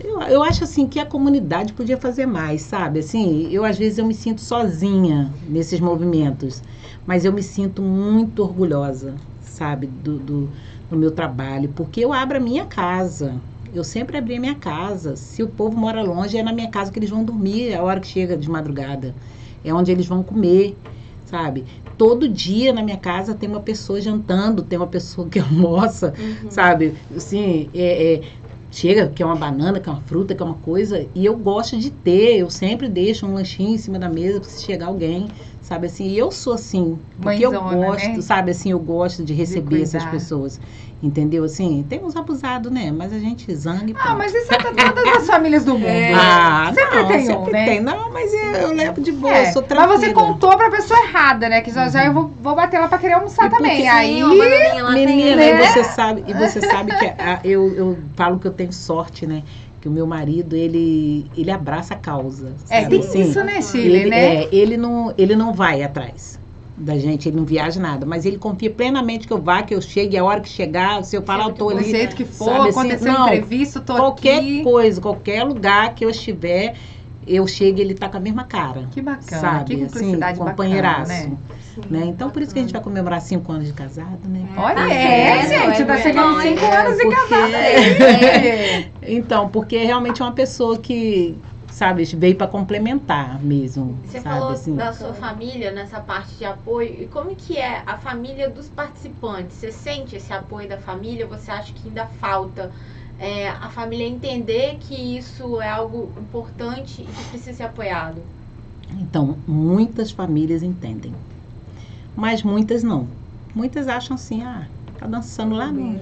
[0.04, 3.00] eu, eu acho assim que a comunidade podia fazer mais, sabe?
[3.00, 6.64] Assim, eu às vezes eu me sinto sozinha nesses movimentos,
[7.06, 10.52] mas eu me sinto muito orgulhosa, sabe, do, do,
[10.90, 13.42] do meu trabalho, porque eu abro a minha casa.
[13.72, 15.16] Eu sempre abri a minha casa.
[15.16, 17.84] Se o povo mora longe, é na minha casa que eles vão dormir, é a
[17.84, 19.16] hora que chega de madrugada.
[19.64, 20.80] É onde eles vão comer,
[21.26, 21.66] sabe?
[21.98, 26.50] Todo dia na minha casa tem uma pessoa jantando, tem uma pessoa que almoça, Uhum.
[26.50, 26.98] sabe?
[27.14, 28.22] Assim, é, é,
[28.70, 31.38] chega, que é uma banana, que é uma fruta, que é uma coisa, e eu
[31.38, 35.32] gosto de ter, eu sempre deixo um lanchinho em cima da mesa se chegar alguém,
[35.62, 36.06] sabe assim?
[36.08, 38.22] E eu sou assim, porque eu Mãezona, gosto, né?
[38.22, 40.06] sabe assim, eu gosto de receber essas cuidar.
[40.06, 40.60] pessoas,
[41.02, 41.44] entendeu?
[41.44, 42.92] Assim, tem uns abusados, né?
[42.92, 45.86] Mas a gente zanga e Ah, mas isso é pra todas as famílias do mundo.
[45.88, 46.14] É.
[46.14, 47.66] Ah, Sempre não, tem um, sempre né?
[47.66, 47.80] tem.
[47.82, 49.98] Não, mas eu, eu levo de boa, É, sou mas tranquila.
[49.98, 51.62] você contou pra pessoa errada, né?
[51.62, 53.88] Que já, já eu vou, vou bater lá pra querer almoçar E porque também.
[53.90, 54.24] Aí.
[54.24, 55.36] Menina, tem.
[55.36, 55.64] né?
[55.64, 59.26] e você sabe, e você sabe que a- eu, eu falo que eu tenho sorte,
[59.26, 59.44] né?
[59.82, 62.54] Que o meu marido, ele, ele abraça a causa.
[62.70, 63.22] É, sabe tem assim?
[63.22, 64.36] isso, né, Chile, ele, né?
[64.44, 66.38] é, ele, não, ele não vai atrás
[66.80, 69.82] da gente, ele não viaja nada, mas ele confia plenamente que eu vá, que eu
[69.82, 71.92] chegue, a hora que chegar, se eu falar, eu tô Do ali.
[71.92, 74.64] jeito que for, sabe assim, aconteceu não, um imprevisto, tô Qualquer aqui.
[74.64, 76.76] coisa, qualquer lugar que eu estiver,
[77.28, 78.88] eu chego e ele tá com a mesma cara.
[78.92, 81.12] Que bacana, Sabe, que assim, cumplicidade bacana, companheiraço.
[81.12, 81.38] né?
[81.76, 82.06] Sim, Né?
[82.06, 84.48] Então, por isso que a gente vai comemorar cinco anos de casado, né?
[84.58, 88.92] Olha, Ah, é, é, gente, é tá chegando cinco é, anos de porque- casado aí.
[89.04, 91.38] Então, porque realmente é uma pessoa que,
[91.80, 93.96] sabe, veio para complementar mesmo.
[94.06, 94.76] Você sabe, falou assim.
[94.76, 97.04] da sua família nessa parte de apoio.
[97.04, 99.56] E como que é a família dos participantes?
[99.58, 101.26] Você sente esse apoio da família?
[101.28, 102.72] Você acha que ainda falta
[103.18, 108.22] é, a família entender que isso é algo importante e que precisa ser apoiado?
[109.00, 111.14] Então, muitas famílias entendem.
[112.16, 113.08] Mas muitas não.
[113.56, 114.68] Muitas acham assim, ah,
[114.98, 116.00] tá dançando lá no, Né?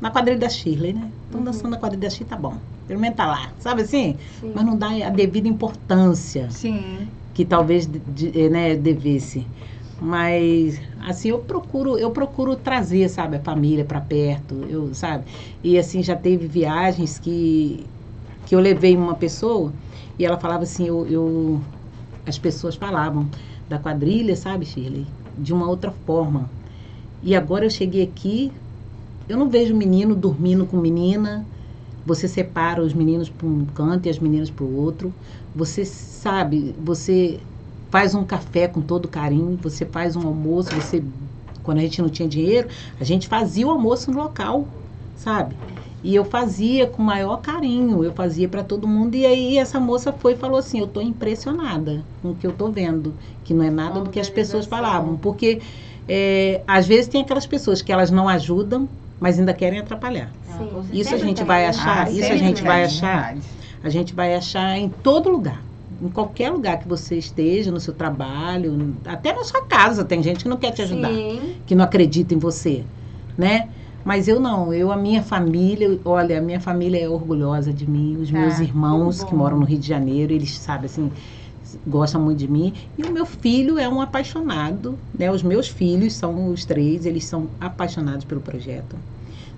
[0.00, 1.12] na quadrilha da Shirley, né?
[1.26, 1.44] Estão Uhum.
[1.44, 2.58] dançando na quadrilha da Shirley, tá bom.
[3.16, 3.52] Tá lá.
[3.58, 4.16] Sabe assim?
[4.40, 4.52] Sim.
[4.54, 6.50] Mas não dá a devida importância.
[6.50, 7.08] Sim.
[7.34, 9.46] que talvez de- de- né, devesse.
[9.98, 15.24] Mas assim, eu procuro, eu procuro trazer, sabe, a família para perto, eu, sabe?
[15.64, 17.88] E assim, já teve viagens que
[18.44, 19.72] que eu levei uma pessoa
[20.18, 21.64] e ela falava assim, eu, eu
[22.26, 23.30] as pessoas falavam
[23.68, 25.06] da quadrilha, sabe, Shirley,
[25.36, 26.50] de uma outra forma.
[27.22, 28.52] E agora eu cheguei aqui,
[29.28, 31.46] eu não vejo menino dormindo com menina.
[32.04, 35.14] Você separa os meninos para um canto e as meninas para o outro.
[35.54, 37.40] Você sabe, você
[37.90, 41.02] faz um café com todo carinho, você faz um almoço, você
[41.62, 44.68] quando a gente não tinha dinheiro, a gente fazia o almoço no local,
[45.14, 45.56] sabe?
[46.02, 49.14] E eu fazia com o maior carinho, eu fazia para todo mundo.
[49.14, 52.52] E aí essa moça foi e falou assim: Eu tô impressionada com o que eu
[52.52, 55.16] tô vendo, que não é nada do que as pessoas falavam.
[55.16, 55.62] Porque
[56.08, 58.88] é, às vezes tem aquelas pessoas que elas não ajudam,
[59.22, 60.32] mas ainda querem atrapalhar.
[60.58, 60.68] Sim.
[60.92, 63.36] Isso a gente vai achar, Ah, isso a gente vai achar.
[63.80, 65.62] A gente vai achar em todo lugar.
[66.02, 70.42] Em qualquer lugar que você esteja, no seu trabalho, até na sua casa, tem gente
[70.42, 71.54] que não quer te ajudar Sim.
[71.64, 72.84] que não acredita em você,
[73.38, 73.68] né?
[74.04, 78.16] Mas eu não, eu, a minha família, olha, a minha família é orgulhosa de mim,
[78.16, 81.08] os meus Ah, irmãos que moram no Rio de Janeiro, eles sabem assim,
[81.86, 82.72] gosta muito de mim.
[82.96, 85.30] E o meu filho é um apaixonado, né?
[85.30, 88.96] Os meus filhos são os três, eles são apaixonados pelo projeto.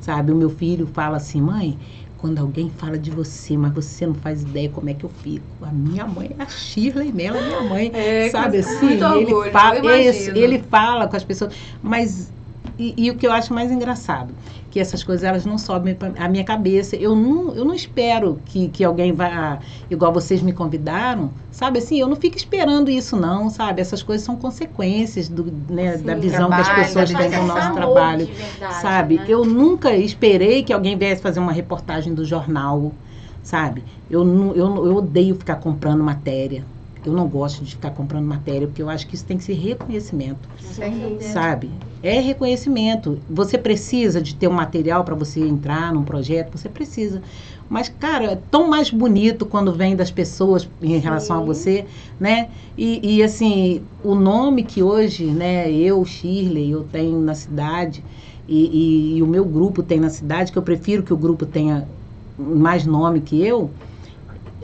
[0.00, 1.78] Sabe, o meu filho fala assim, mãe,
[2.18, 5.44] quando alguém fala de você, mas você não faz ideia como é que eu fico.
[5.62, 7.90] A minha mãe é a Shirley nela, minha mãe.
[7.94, 8.86] É, sabe assim?
[8.86, 12.30] muito ele orgulho, fala, ele fala com as pessoas, mas
[12.78, 14.34] e, e o que eu acho mais engraçado,
[14.74, 16.96] que essas coisas elas não sobem a minha cabeça.
[16.96, 21.78] Eu não, eu não espero que, que alguém vá, igual vocês me convidaram, sabe?
[21.78, 23.80] Assim, eu não fico esperando isso, não, sabe?
[23.80, 26.04] Essas coisas são consequências do, né, Sim.
[26.04, 29.16] da visão que as Trabalho, pessoas têm do nosso trabalho de verdade, sabe?
[29.18, 29.24] né?
[29.28, 32.98] Eu nunca esperei que alguém viesse fazer uma reportagem do jornal,
[33.44, 33.84] sabe?
[34.10, 34.24] Eu,
[34.56, 36.66] eu, eu odeio ficar comprando matéria.
[37.08, 39.54] Eu não gosto de ficar comprando matéria, porque eu acho que isso tem que ser
[39.54, 40.48] reconhecimento,
[40.90, 41.24] dúvida.
[41.24, 41.70] sabe?
[42.02, 43.18] É reconhecimento.
[43.28, 47.22] Você precisa de ter um material para você entrar num projeto, você precisa.
[47.68, 51.46] Mas, cara, é tão mais bonito quando vem das pessoas em relação a Sim.
[51.46, 51.86] você,
[52.20, 52.48] né?
[52.76, 58.04] E, e, assim, o nome que hoje, né, eu, Shirley, eu tenho na cidade,
[58.46, 61.46] e, e- e o meu grupo tem na cidade, que eu prefiro que o grupo
[61.46, 61.88] tenha
[62.36, 63.70] mais nome que eu,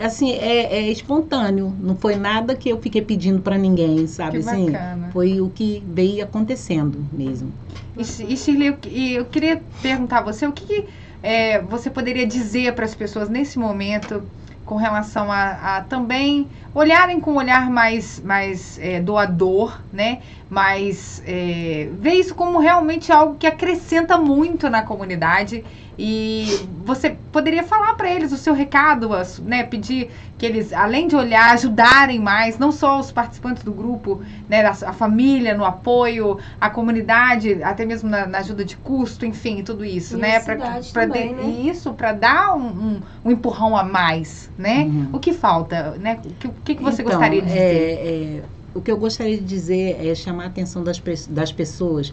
[0.01, 1.75] assim, é, é espontâneo.
[1.81, 4.43] Não foi nada que eu fiquei pedindo para ninguém, sabe?
[4.43, 5.11] Que assim, bacana.
[5.13, 7.53] foi o que veio acontecendo mesmo.
[7.97, 10.85] E, e Shirley, eu, eu queria perguntar a você o que, que,
[11.23, 14.23] é, você poderia dizer para as pessoas nesse momento
[14.65, 20.21] com relação a, a também olharem com um olhar mais, mais é, doador, né?
[20.51, 25.65] Mas é, ver isso como realmente algo que acrescenta muito na comunidade.
[25.97, 29.11] E você poderia falar para eles o seu recado,
[29.45, 29.63] né?
[29.65, 34.65] Pedir que eles, além de olhar, ajudarem mais, não só os participantes do grupo, né?
[34.65, 39.63] A, a família no apoio, a comunidade, até mesmo na, na ajuda de custo, enfim,
[39.63, 40.37] tudo isso, E né?
[40.37, 41.43] a Pra- cidade pra também, de- né?
[41.45, 44.85] e isso para dar um, um- um empurrão a mais, né?
[44.85, 45.09] Uhum.
[45.13, 46.19] O que falta, né?
[46.25, 47.99] O que, que que você Então, gostaria de dizer?
[47.99, 48.43] é- é,
[48.75, 52.12] o que eu gostaria de dizer é chamar a atenção das, das pessoas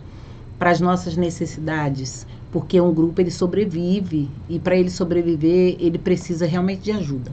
[0.58, 6.46] para as nossas necessidades, porque um grupo ele sobrevive e para ele sobreviver ele precisa
[6.46, 7.32] realmente de ajuda.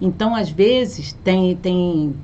[0.00, 2.14] Então, às vezes tem tem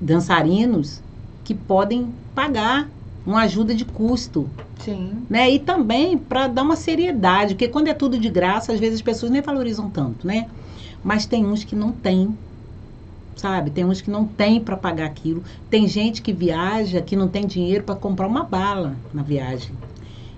[0.00, 1.02] dançarinos
[1.44, 2.88] que podem pagar
[3.26, 4.48] uma ajuda de custo
[4.78, 5.26] Sim.
[5.28, 5.50] né?
[5.50, 9.02] E também para dar uma seriedade, porque quando é tudo de graça, às vezes as
[9.02, 10.48] pessoas nem valorizam tanto, né?
[11.02, 12.36] Mas tem uns que não têm,
[13.38, 13.70] sabe?
[13.70, 15.42] Tem uns que não têm para pagar aquilo.
[15.70, 19.70] Tem gente que viaja que não tem dinheiro para comprar uma bala na viagem.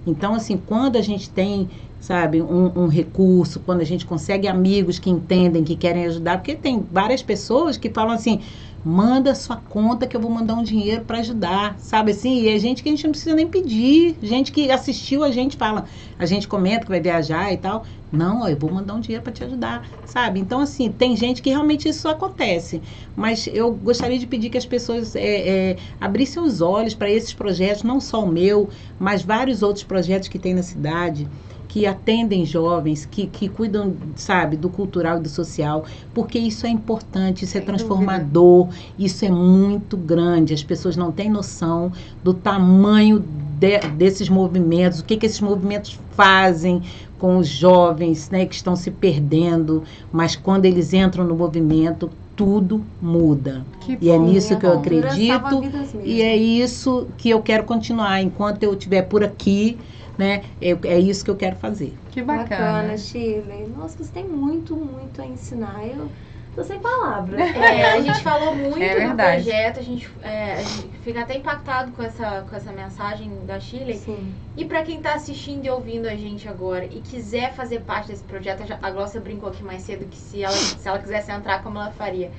[0.07, 4.98] Então, assim, quando a gente tem, sabe, um, um recurso, quando a gente consegue amigos
[4.98, 8.40] que entendem, que querem ajudar, porque tem várias pessoas que falam assim,
[8.83, 12.41] manda sua conta que eu vou mandar um dinheiro para ajudar, sabe assim?
[12.41, 15.57] E é gente que a gente não precisa nem pedir, gente que assistiu a gente
[15.57, 15.85] fala,
[16.18, 19.22] a gente comenta que vai viajar e tal, não, ó, eu vou mandar um dinheiro
[19.22, 20.41] para te ajudar, sabe?
[20.41, 22.83] Então assim, tem gente que realmente isso acontece,
[23.14, 27.35] mas eu gostaria de pedir que as pessoas é, é, abrissem os olhos para esses
[27.35, 31.28] projetos, não só o meu, mas vários outros projetos que tem na cidade
[31.73, 36.68] que atendem jovens, que, que cuidam, sabe, do cultural e do social, porque isso é
[36.68, 38.68] importante, isso é transformador,
[38.99, 40.53] isso é muito grande.
[40.53, 41.93] As pessoas não têm noção
[42.25, 43.21] do tamanho
[43.61, 46.83] de- desses movimentos, o que, que esses movimentos fazem
[47.21, 52.81] com os jovens né, que estão se perdendo, mas quando eles entram no movimento, tudo
[53.01, 53.64] muda.
[53.83, 54.25] Que E é bom.
[54.25, 54.79] nisso que eu bom.
[54.81, 55.61] acredito.
[55.61, 56.01] Vidas mesmo.
[56.05, 58.23] E é isso que eu quero continuar.
[58.23, 59.77] Enquanto eu estiver por aqui,
[60.21, 61.97] né, é, é isso que eu quero fazer.
[62.11, 62.99] Que Bacana, bacana.
[62.99, 63.66] Shirley.
[63.68, 65.83] Nossa, você tem muito, muito a ensinar.
[65.87, 66.11] Eu
[66.55, 67.41] tô sem palavras.
[67.41, 71.39] É, a gente falou muito É do projeto, a gente, é, a gente fica até
[71.39, 73.97] impactado com essa, com essa mensagem da Shirley.
[73.97, 74.35] Sim.
[74.55, 78.25] E pra quem tá assistindo e ouvindo a gente agora e quiser fazer parte desse
[78.25, 81.79] projeto, a Glócia brincou aqui mais cedo que se ela, se ela quisesse entrar, como
[81.79, 82.31] ela faria.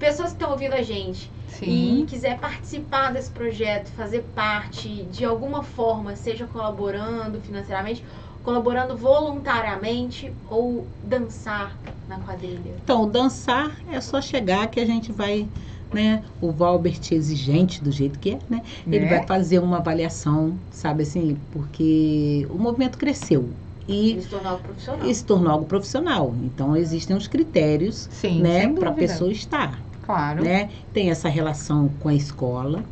[0.00, 2.00] Pessoas que estão ouvindo a gente Sim.
[2.00, 8.02] e quiser participar desse projeto, fazer parte de alguma forma, seja colaborando financeiramente,
[8.42, 11.76] colaborando voluntariamente ou dançar
[12.08, 12.72] na quadrilha.
[12.82, 15.46] Então, dançar é só chegar que a gente vai,
[15.92, 16.24] né?
[16.40, 18.62] O Valbert exigente do jeito que é, né?
[18.86, 19.18] Ele Né?
[19.18, 23.50] vai fazer uma avaliação, sabe assim, porque o movimento cresceu
[23.86, 25.06] e Ele se tornar algo profissional.
[25.10, 26.34] e se tornou algo profissional.
[26.42, 30.42] Então, existem os critérios, Sim, né, para a pessoa estar, Claro.
[30.44, 30.68] né?
[30.92, 32.82] Tem essa relação com a escola,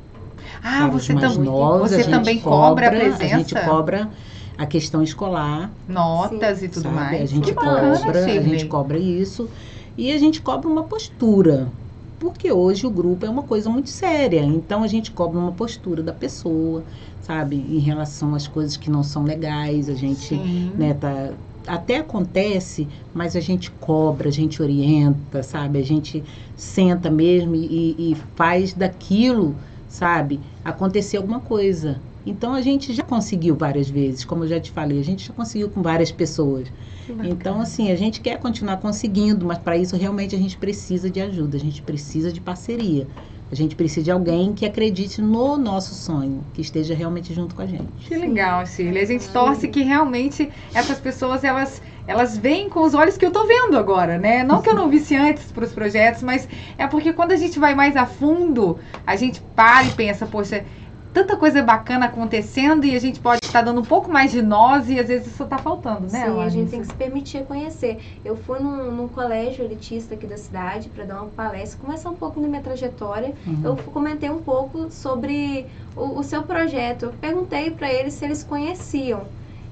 [0.62, 3.60] Ah, para você, tam novos, você também cobra a A gente presença?
[3.68, 4.08] cobra
[4.56, 6.94] a questão escolar, Notas e tudo sabe?
[6.94, 7.22] mais.
[7.22, 9.48] A gente bacana, cobra, a gente cobra isso
[9.96, 11.72] e a gente cobra uma postura.
[12.18, 16.02] Porque hoje o grupo é uma coisa muito séria, então a gente cobra uma postura
[16.02, 16.84] da pessoa,
[17.20, 20.72] sabe, em relação às coisas que não são legais, a gente Sim.
[20.74, 21.30] né, tá
[21.68, 25.78] até acontece, mas a gente cobra, a gente orienta, sabe?
[25.78, 26.24] A gente
[26.56, 30.42] senta mesmo e, e faz daquilo, sabe?
[30.64, 32.02] Acontecer alguma coisa.
[32.26, 35.32] Então a gente já conseguiu várias vezes, como eu já te falei, a gente já
[35.34, 36.72] conseguiu com várias pessoas.
[37.20, 41.20] Então, assim, a gente quer continuar conseguindo, mas para isso realmente a gente precisa de
[41.20, 43.08] ajuda, a gente precisa de parceria.
[43.50, 47.62] A gente precisa de alguém que acredite no nosso sonho, que esteja realmente junto com
[47.62, 47.86] a gente.
[48.06, 49.02] Que legal, Shirley.
[49.02, 53.30] A gente torce que realmente essas pessoas elas elas veem com os olhos que eu
[53.30, 54.42] tô vendo agora, né?
[54.42, 57.58] Não que eu não visse antes para os projetos, mas é porque quando a gente
[57.58, 60.64] vai mais a fundo, a gente para e pensa, poxa,
[61.12, 64.88] tanta coisa bacana acontecendo e a gente pode estar dando um pouco mais de nós
[64.88, 66.26] e às vezes isso está faltando, né?
[66.26, 67.98] Sim, a gente tem que se permitir conhecer.
[68.24, 72.16] Eu fui num, num colégio elitista aqui da cidade para dar uma palestra, começar um
[72.16, 73.34] pouco da minha trajetória.
[73.46, 73.60] Uhum.
[73.64, 77.06] Eu comentei um pouco sobre o, o seu projeto.
[77.06, 79.22] Eu perguntei para eles se eles conheciam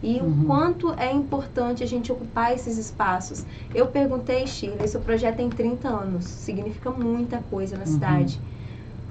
[0.02, 0.42] e uhum.
[0.42, 3.44] o quanto é importante a gente ocupar esses espaços.
[3.74, 7.92] Eu perguntei, Sheila, esse projeto tem 30 anos, significa muita coisa na uhum.
[7.92, 8.40] cidade.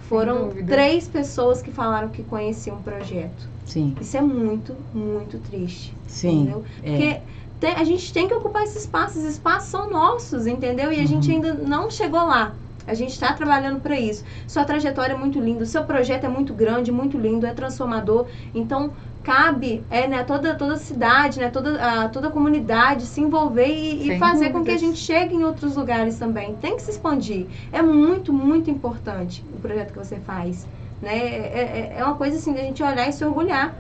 [0.08, 3.49] Foram três pessoas que falaram que conheciam o projeto.
[3.66, 3.95] Sim.
[3.99, 5.93] Isso é muito, muito triste.
[6.08, 6.43] Sim.
[6.43, 6.64] Entendeu?
[6.84, 6.91] É.
[6.91, 9.18] Porque a gente tem que ocupar esses espaços.
[9.18, 10.91] Esses espaços são nossos, entendeu?
[10.91, 11.08] E a uhum.
[11.08, 12.53] gente ainda não chegou lá.
[12.88, 14.24] A gente está trabalhando para isso.
[14.47, 18.28] Sua trajetória é muito linda, o seu projeto é muito grande, muito lindo, é transformador.
[18.53, 18.91] Então,
[19.26, 23.68] cabe é, né, toda, toda a cidade, né, toda, a, toda a comunidade se envolver
[23.68, 24.52] e, e fazer dúvidas.
[24.54, 26.56] com que a gente chegue em outros lugares também.
[26.62, 27.48] Tem que se expandir.
[27.74, 30.68] É muito, muito importante o projeto que você faz.
[31.02, 31.18] Né?
[31.18, 33.76] É, é, é uma coisa assim da gente olhar e se orgulhar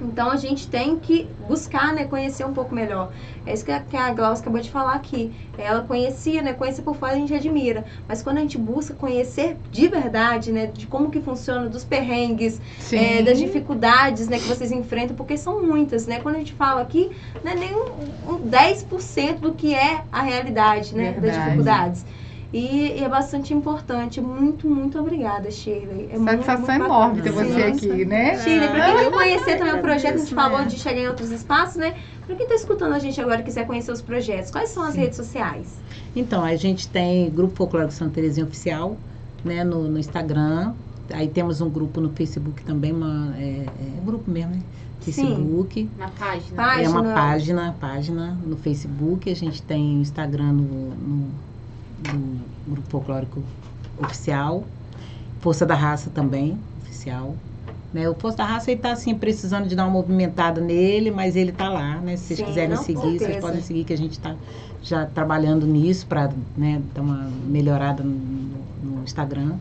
[0.00, 3.12] então a gente tem que buscar, né, conhecer um pouco melhor.
[3.46, 5.32] É isso que a, que a Glaucia acabou de falar aqui.
[5.58, 9.56] Ela conhecia, né, conhecer por fora a gente admira, mas quando a gente busca conhecer
[9.70, 12.60] de verdade, né, de como que funciona, dos perrengues,
[12.92, 16.20] é, das dificuldades, né, que vocês enfrentam, porque são muitas, né?
[16.20, 17.10] Quando a gente fala aqui,
[17.42, 21.26] não é nem um, um 10% do que é a realidade, né, verdade.
[21.26, 22.04] das dificuldades.
[22.52, 24.20] E, e, é bastante importante.
[24.20, 26.08] Muito, muito obrigada, Shirley.
[26.10, 28.38] É Satisfação muito, muito enorme ter você aqui, né?
[28.38, 31.30] Shirley, para quem quer conhecer também o projeto, a gente falou de chegar em outros
[31.30, 31.94] espaços, né?
[32.26, 34.94] Para quem está escutando a gente agora e quiser conhecer os projetos, quais são as
[34.94, 35.00] Sim.
[35.00, 35.78] redes sociais?
[36.14, 38.96] Então, a gente tem Grupo Folclórico Santa Terezinha Oficial,
[39.44, 40.74] né, no, no, Instagram.
[41.12, 44.60] Aí temos um grupo no Facebook também, uma, é, é grupo mesmo, né?
[45.00, 45.82] Facebook.
[45.82, 46.56] Sim, uma página.
[46.56, 46.84] página.
[46.84, 49.30] É uma página, página no Facebook.
[49.30, 51.30] A gente tem Instagram no, no
[52.00, 52.40] do
[52.72, 53.42] Grupo Folclórico
[53.98, 54.64] Oficial,
[55.40, 57.34] Força da Raça também, oficial.
[57.92, 58.08] Né?
[58.08, 61.68] O Força da Raça está assim, precisando de dar uma movimentada nele, mas ele está
[61.68, 62.16] lá, né?
[62.16, 64.36] Se vocês Sim, quiserem seguir, vocês podem seguir que a gente está
[64.82, 68.14] já trabalhando nisso para né, dar uma melhorada no,
[68.82, 69.56] no Instagram.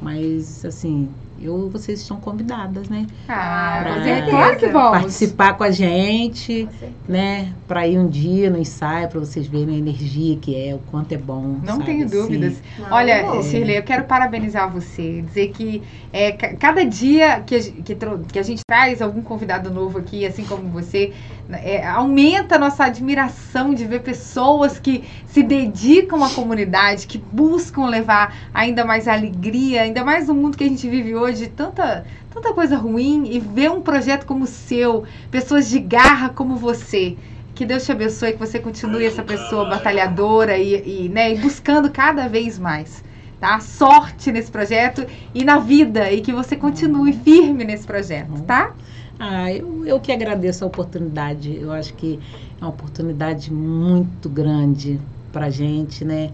[0.00, 1.08] Mas assim,
[1.40, 3.06] eu, vocês estão convidadas, né?
[3.28, 4.98] Ah, pra, claro que vamos.
[5.00, 7.52] Participar com a gente, com né?
[7.66, 11.12] Para ir um dia no ensaio, para vocês verem a energia que é, o quanto
[11.12, 11.56] é bom.
[11.62, 12.16] Não sabe, tenho assim.
[12.16, 12.62] dúvidas.
[12.78, 13.42] Não, Olha, não.
[13.42, 15.82] Shirley, eu quero parabenizar você, dizer que
[16.12, 17.96] é, cada dia que, que,
[18.32, 21.12] que a gente traz algum convidado novo aqui, assim como você,
[21.52, 27.86] é, aumenta a nossa admiração de ver pessoas que se dedicam à comunidade, que buscam
[27.86, 32.04] levar ainda mais alegria, ainda mais no mundo que a gente vive hoje de tanta,
[32.32, 37.16] tanta coisa ruim e ver um projeto como o seu, pessoas de garra como você.
[37.54, 41.90] Que Deus te abençoe, que você continue essa pessoa batalhadora e, e, né, e buscando
[41.90, 43.04] cada vez mais.
[43.38, 43.58] Tá?
[43.60, 48.74] Sorte nesse projeto e na vida, e que você continue firme nesse projeto, tá?
[49.18, 51.54] Ah, eu, eu que agradeço a oportunidade.
[51.54, 52.18] Eu acho que
[52.60, 54.98] é uma oportunidade muito grande
[55.30, 56.30] pra gente, né?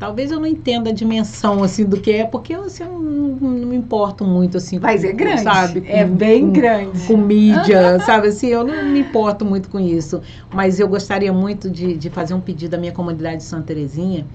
[0.00, 3.36] Talvez eu não entenda a dimensão, assim, do que é, porque eu, assim, eu não,
[3.36, 4.78] não, me importo muito, assim.
[4.78, 5.80] Mas é grande, sabe?
[5.80, 7.06] É com, é bem com, grande.
[7.06, 8.28] Com mídia, sabe?
[8.28, 10.22] Assim, eu não me importo muito com isso.
[10.50, 14.26] Mas eu gostaria muito de, de fazer um pedido à minha comunidade de Santa Terezinha,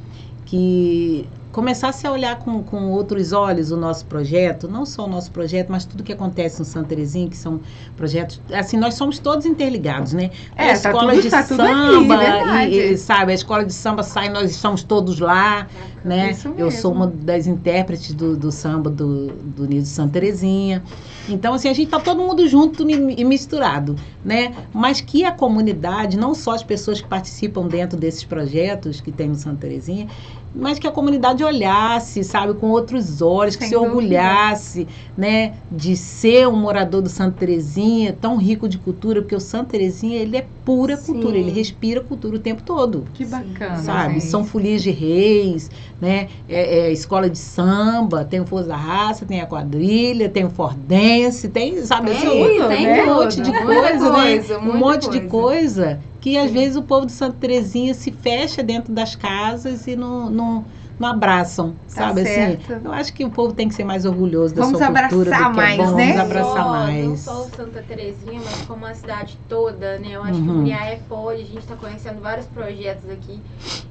[0.46, 5.32] que começasse a olhar com, com outros olhos o nosso projeto, não só o nosso
[5.32, 7.62] projeto, mas tudo que acontece no Santa Terezinha, que são
[7.96, 10.32] projetos, assim, nós somos todos interligados, né?
[10.58, 13.72] É, a tá escola tudo, de tá samba, aqui, e, e, sabe, a escola de
[13.72, 15.66] samba sai, nós estamos todos lá,
[16.04, 16.36] né?
[16.58, 20.84] Eu sou uma das intérpretes do, do samba do, do Nido de Santa Terezinha.
[21.28, 24.54] Então, assim, a gente tá todo mundo junto e misturado, né?
[24.74, 29.30] Mas que a comunidade, não só as pessoas que participam dentro desses projetos que tem
[29.30, 30.08] no Santa Terezinha,
[30.56, 33.91] mas que a comunidade olhasse, sabe, com outros olhos, que Sem se dúvida.
[33.93, 39.39] orgulhasse, né, de ser um morador do Santa Terezinha, tão rico de cultura, porque o
[39.39, 41.14] Santa Terezinha, ele é pura Sim.
[41.14, 43.06] cultura, ele respira cultura o tempo todo.
[43.14, 43.76] Que bacana.
[43.78, 44.26] Sabe, gente.
[44.26, 49.26] são folias de reis, né, é, é, escola de samba, tem o Força da Raça,
[49.26, 54.12] tem a quadrilha, tem o Fordense, tem, sabe, tem, assim, tem, um monte de coisa,
[54.12, 55.20] coisa né, um monte coisa.
[55.20, 59.86] de coisa que às vezes o povo de Santa Terezinha se fecha dentro das casas
[59.86, 60.65] e não, não,
[60.97, 62.34] não abraçam, Tá sabe assim?
[62.34, 62.71] certo.
[62.84, 65.49] Eu acho que o povo tem que ser mais orgulhoso da Vamos sua cultura, abraçar
[65.49, 66.07] do que é mais, bom, né?
[66.07, 67.05] Vamos abraçar só, mais.
[67.05, 70.07] Não só o Santa Terezinha, mas como a cidade toda, né?
[70.13, 70.55] Eu acho que Uhum.
[70.55, 73.39] o Muriaé pode, a gente está conhecendo vários projetos aqui.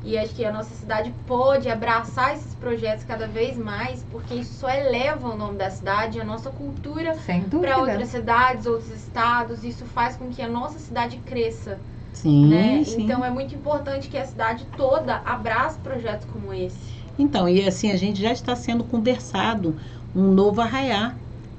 [0.02, 4.54] E acho que a nossa cidade pode abraçar esses projetos cada vez mais, porque isso
[4.58, 7.14] só eleva o nome da cidade, a nossa cultura
[7.60, 9.64] para outras cidades, outros estados.
[9.64, 11.78] Isso faz com que a nossa cidade cresça,
[12.24, 12.82] Sim, né?
[12.84, 13.02] sim.
[13.02, 16.78] Então é muito importante que a cidade toda abrace projetos como esse.
[17.18, 19.76] Então, e assim, a gente já está sendo conversado
[20.16, 21.14] um novo arraiá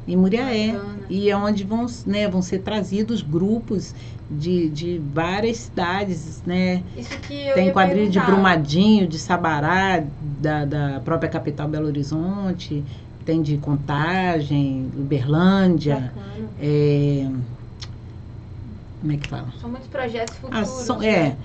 [0.07, 0.71] em Muriaé.
[0.71, 1.05] Bacana.
[1.07, 3.93] E é onde vão, né, vão ser trazidos grupos
[4.29, 6.83] de, de várias cidades, né?
[6.97, 8.19] Isso que eu Tem quadrilha de.
[8.19, 10.03] Brumadinho, de Sabará,
[10.41, 12.83] da, da própria capital Belo Horizonte,
[13.23, 16.49] tem de Contagem, Uberlândia, Bacana.
[16.59, 17.29] é...
[18.99, 19.47] como é que fala?
[19.61, 20.59] São muitos projetos futuros.
[20.59, 21.07] Ah, são- né?
[21.07, 21.35] é,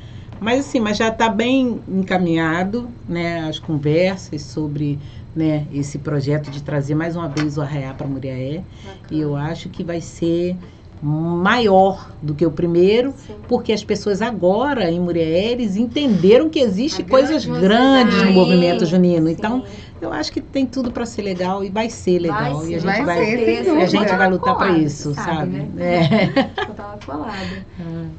[0.40, 4.98] mas assim, mas já está bem encaminhado, né, as conversas sobre,
[5.34, 8.96] né, esse projeto de trazer mais uma vez o Arraiá para Muriaé, Bacana.
[9.10, 10.56] e eu acho que vai ser
[11.02, 13.34] maior do que o primeiro, Sim.
[13.48, 18.10] porque as pessoas agora em Muriaé, eles entenderam que existe A coisas grandiosidade.
[18.10, 19.26] grandes no movimento junino.
[19.26, 19.32] Sim.
[19.32, 19.64] Então,
[20.00, 22.38] eu acho que tem tudo para ser legal e vai ser legal.
[22.58, 25.48] Vai e a gente vai vai, e a gente vai lutar para isso, sabe, sabe?
[25.50, 25.68] né?
[25.80, 26.60] É.
[26.68, 27.66] Eu tava colada.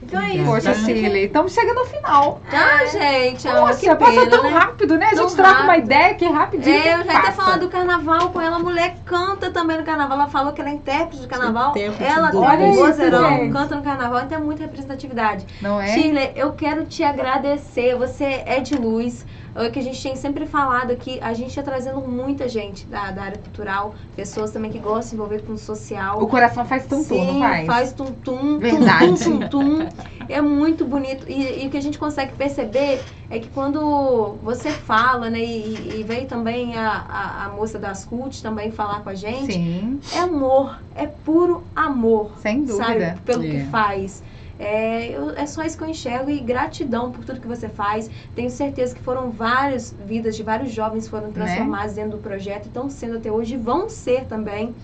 [0.03, 0.45] Então é isso.
[0.45, 2.41] Poxa, Cirlei, estamos chegando ao final.
[2.51, 4.49] Ah, gente, ó, que Nossa, passa pena, tão né?
[4.49, 5.05] rápido, né?
[5.07, 5.85] A Tão gente troca uma rápido.
[5.85, 6.75] ideia aqui rapidinho.
[6.75, 7.31] É, eu já ia até passa.
[7.33, 8.55] falar do carnaval com ela.
[8.57, 10.17] A mulher canta também no carnaval.
[10.19, 11.71] Ela falou que ela é intérprete de carnaval.
[11.71, 13.53] Intérprete ela do- um isso, vozeirão, gente.
[13.53, 14.21] canta no carnaval.
[14.25, 15.45] Então é muita representatividade.
[15.61, 15.87] Não é?
[15.87, 17.95] Shirley, eu quero te agradecer.
[17.95, 19.25] Você é de luz.
[19.53, 21.19] É o que a gente tem sempre falado aqui.
[21.21, 23.93] A gente está trazendo muita gente da, da área cultural.
[24.15, 26.21] Pessoas também que gostam de se envolver com o social.
[26.21, 27.65] O coração faz tum-tum, Sim, não faz?
[27.67, 29.23] faz tum-tum, Verdade.
[29.23, 29.87] tum-tum, tum-tum.
[30.29, 31.25] É muito bonito.
[31.29, 35.99] E, e o que a gente consegue perceber é que quando você fala, né, e,
[35.99, 39.99] e veio também a, a, a moça das CUT também falar com a gente, Sim,
[40.13, 42.83] é amor, é puro amor, sem dúvida.
[42.85, 43.21] sabe?
[43.25, 43.47] Pelo É.
[43.49, 44.21] que faz.
[44.63, 48.09] É, eu- é só isso que eu enxergo e gratidão por tudo que você faz.
[48.35, 51.33] Tenho certeza que foram várias vidas de vários jovens foram Né?
[51.33, 54.75] transformadas dentro do projeto, e estão sendo até hoje e vão ser também,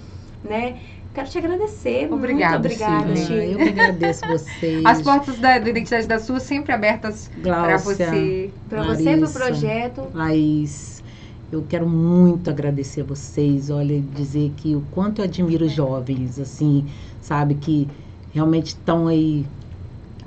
[0.44, 0.80] né?
[1.14, 2.12] Quero te agradecer.
[2.12, 3.52] Obrigada, Muito obrigada, Shirley.
[3.54, 4.86] Eu que agradeço vocês.
[4.86, 8.54] As portas da, da Identidade da Sua sempre abertas para você.
[8.70, 9.40] Pra você, pro Larissa.
[9.40, 10.02] projeto.
[10.14, 11.04] Laís,
[11.52, 13.70] eu quero muito agradecer a vocês.
[13.72, 16.86] Olha, dizer que o quanto eu admiro os jovens, assim,
[17.20, 17.88] sabe, que
[18.30, 19.48] realmente estão aí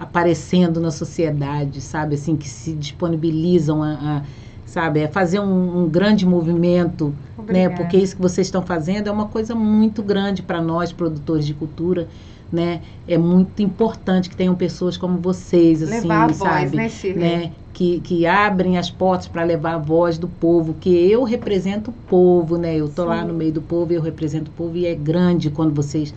[0.01, 4.22] aparecendo na sociedade, sabe, assim, que se disponibilizam a, a,
[4.64, 7.14] sabe, a fazer um, um grande movimento
[7.48, 7.68] né?
[7.68, 7.74] Obrigada.
[7.76, 11.55] Porque isso que vocês estão fazendo é uma coisa muito grande para nós, produtores de
[11.55, 12.09] cultura,
[12.53, 12.82] né?
[13.07, 16.76] É muito importante que tenham pessoas como vocês, assim, Levar a voz, sabe?
[16.76, 17.22] né, Shirley?
[17.22, 17.53] né?
[17.72, 21.94] Que, que abrem as portas para levar a voz do povo, que eu represento o
[21.94, 22.76] povo, né?
[22.76, 23.28] Eu tô lá Sim.
[23.28, 26.12] no meio do povo, eu represento o povo e é grande quando vocês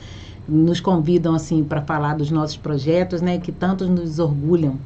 [0.47, 3.37] nos convidam assim para falar dos nossos projetos, né?
[3.37, 4.77] Que tantos nos orgulham.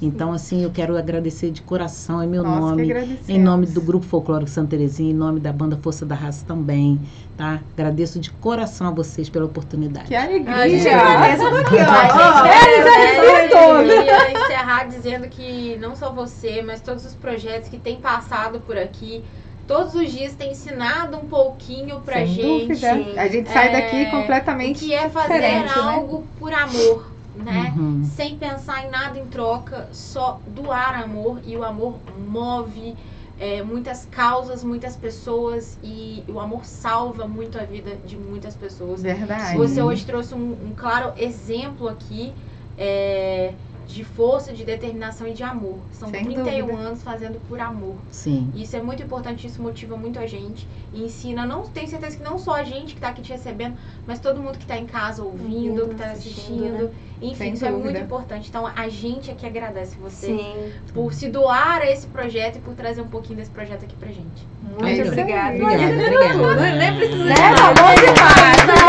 [0.00, 3.80] Então, assim, eu quero agradecer de coração em meu Nós que nome, em nome do
[3.80, 7.00] Grupo Folclórico Santa Terezinha, em nome da Banda Força da Raça também,
[7.36, 7.60] tá?
[7.76, 10.06] Agradeço de coração a vocês pela oportunidade.
[10.06, 10.54] Que alegria!
[10.54, 11.90] A gente agradece aqui, ó.
[11.90, 13.90] A Ó, gente eles é, aqui todos.
[13.90, 18.60] eu queria encerrar dizendo que não só você, mas todos os projetos que têm passado
[18.60, 19.24] por aqui,
[19.68, 23.20] todos os dias têm ensinado um pouquinho pra Sem gente dúvida.
[23.20, 25.68] A gente sai é, daqui completamente que é fazer né?
[25.76, 27.72] algo por amor, né?
[27.76, 28.02] Uhum.
[28.16, 31.96] Sem pensar em nada em troca, só doar amor e o amor
[32.26, 32.96] move
[33.38, 39.02] é, muitas causas, muitas pessoas e o amor salva muito a vida de muitas pessoas.
[39.02, 39.56] Verdade.
[39.56, 42.32] Você hoje trouxe um, um claro exemplo aqui
[42.78, 43.52] é,
[43.88, 45.78] de força, de determinação e de amor.
[45.92, 46.78] São Sem 31 dúvida.
[46.88, 47.96] anos fazendo por amor.
[48.12, 48.52] Sim.
[48.54, 52.22] Isso é muito importante, isso motiva muito a gente e ensina, não tenho certeza que
[52.22, 53.76] não só a gente que está aqui te recebendo,
[54.06, 56.84] mas todo mundo que está em casa ouvindo, Ouvindo, que está assistindo, assistindo.
[56.84, 56.90] né?
[57.20, 57.90] Enfim, Sem isso é dúvida.
[57.90, 58.48] muito importante.
[58.48, 60.72] Então a gente aqui agradece você Sim.
[60.94, 64.08] por se doar a esse projeto e por trazer um pouquinho desse projeto aqui pra
[64.08, 64.46] gente.
[64.62, 65.54] Muito É isso obrigada.
[65.56, 66.76] Obrigada, obrigada.
[66.76, 67.34] Nem precisa Né?
[67.34, 67.82] de Tá nada.
[67.82, 68.08] bom demais.
[68.08, 68.87] Obrigada, Shirley.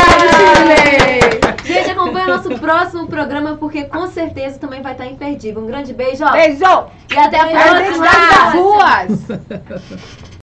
[1.64, 5.62] Gente, acompanha o nosso próximo programa, porque com certeza também vai estar imperdível.
[5.62, 6.32] Um grande beijo, ó.
[6.32, 6.88] Beijo!
[7.12, 8.06] E até a próxima.
[8.06, 10.20] das ruas!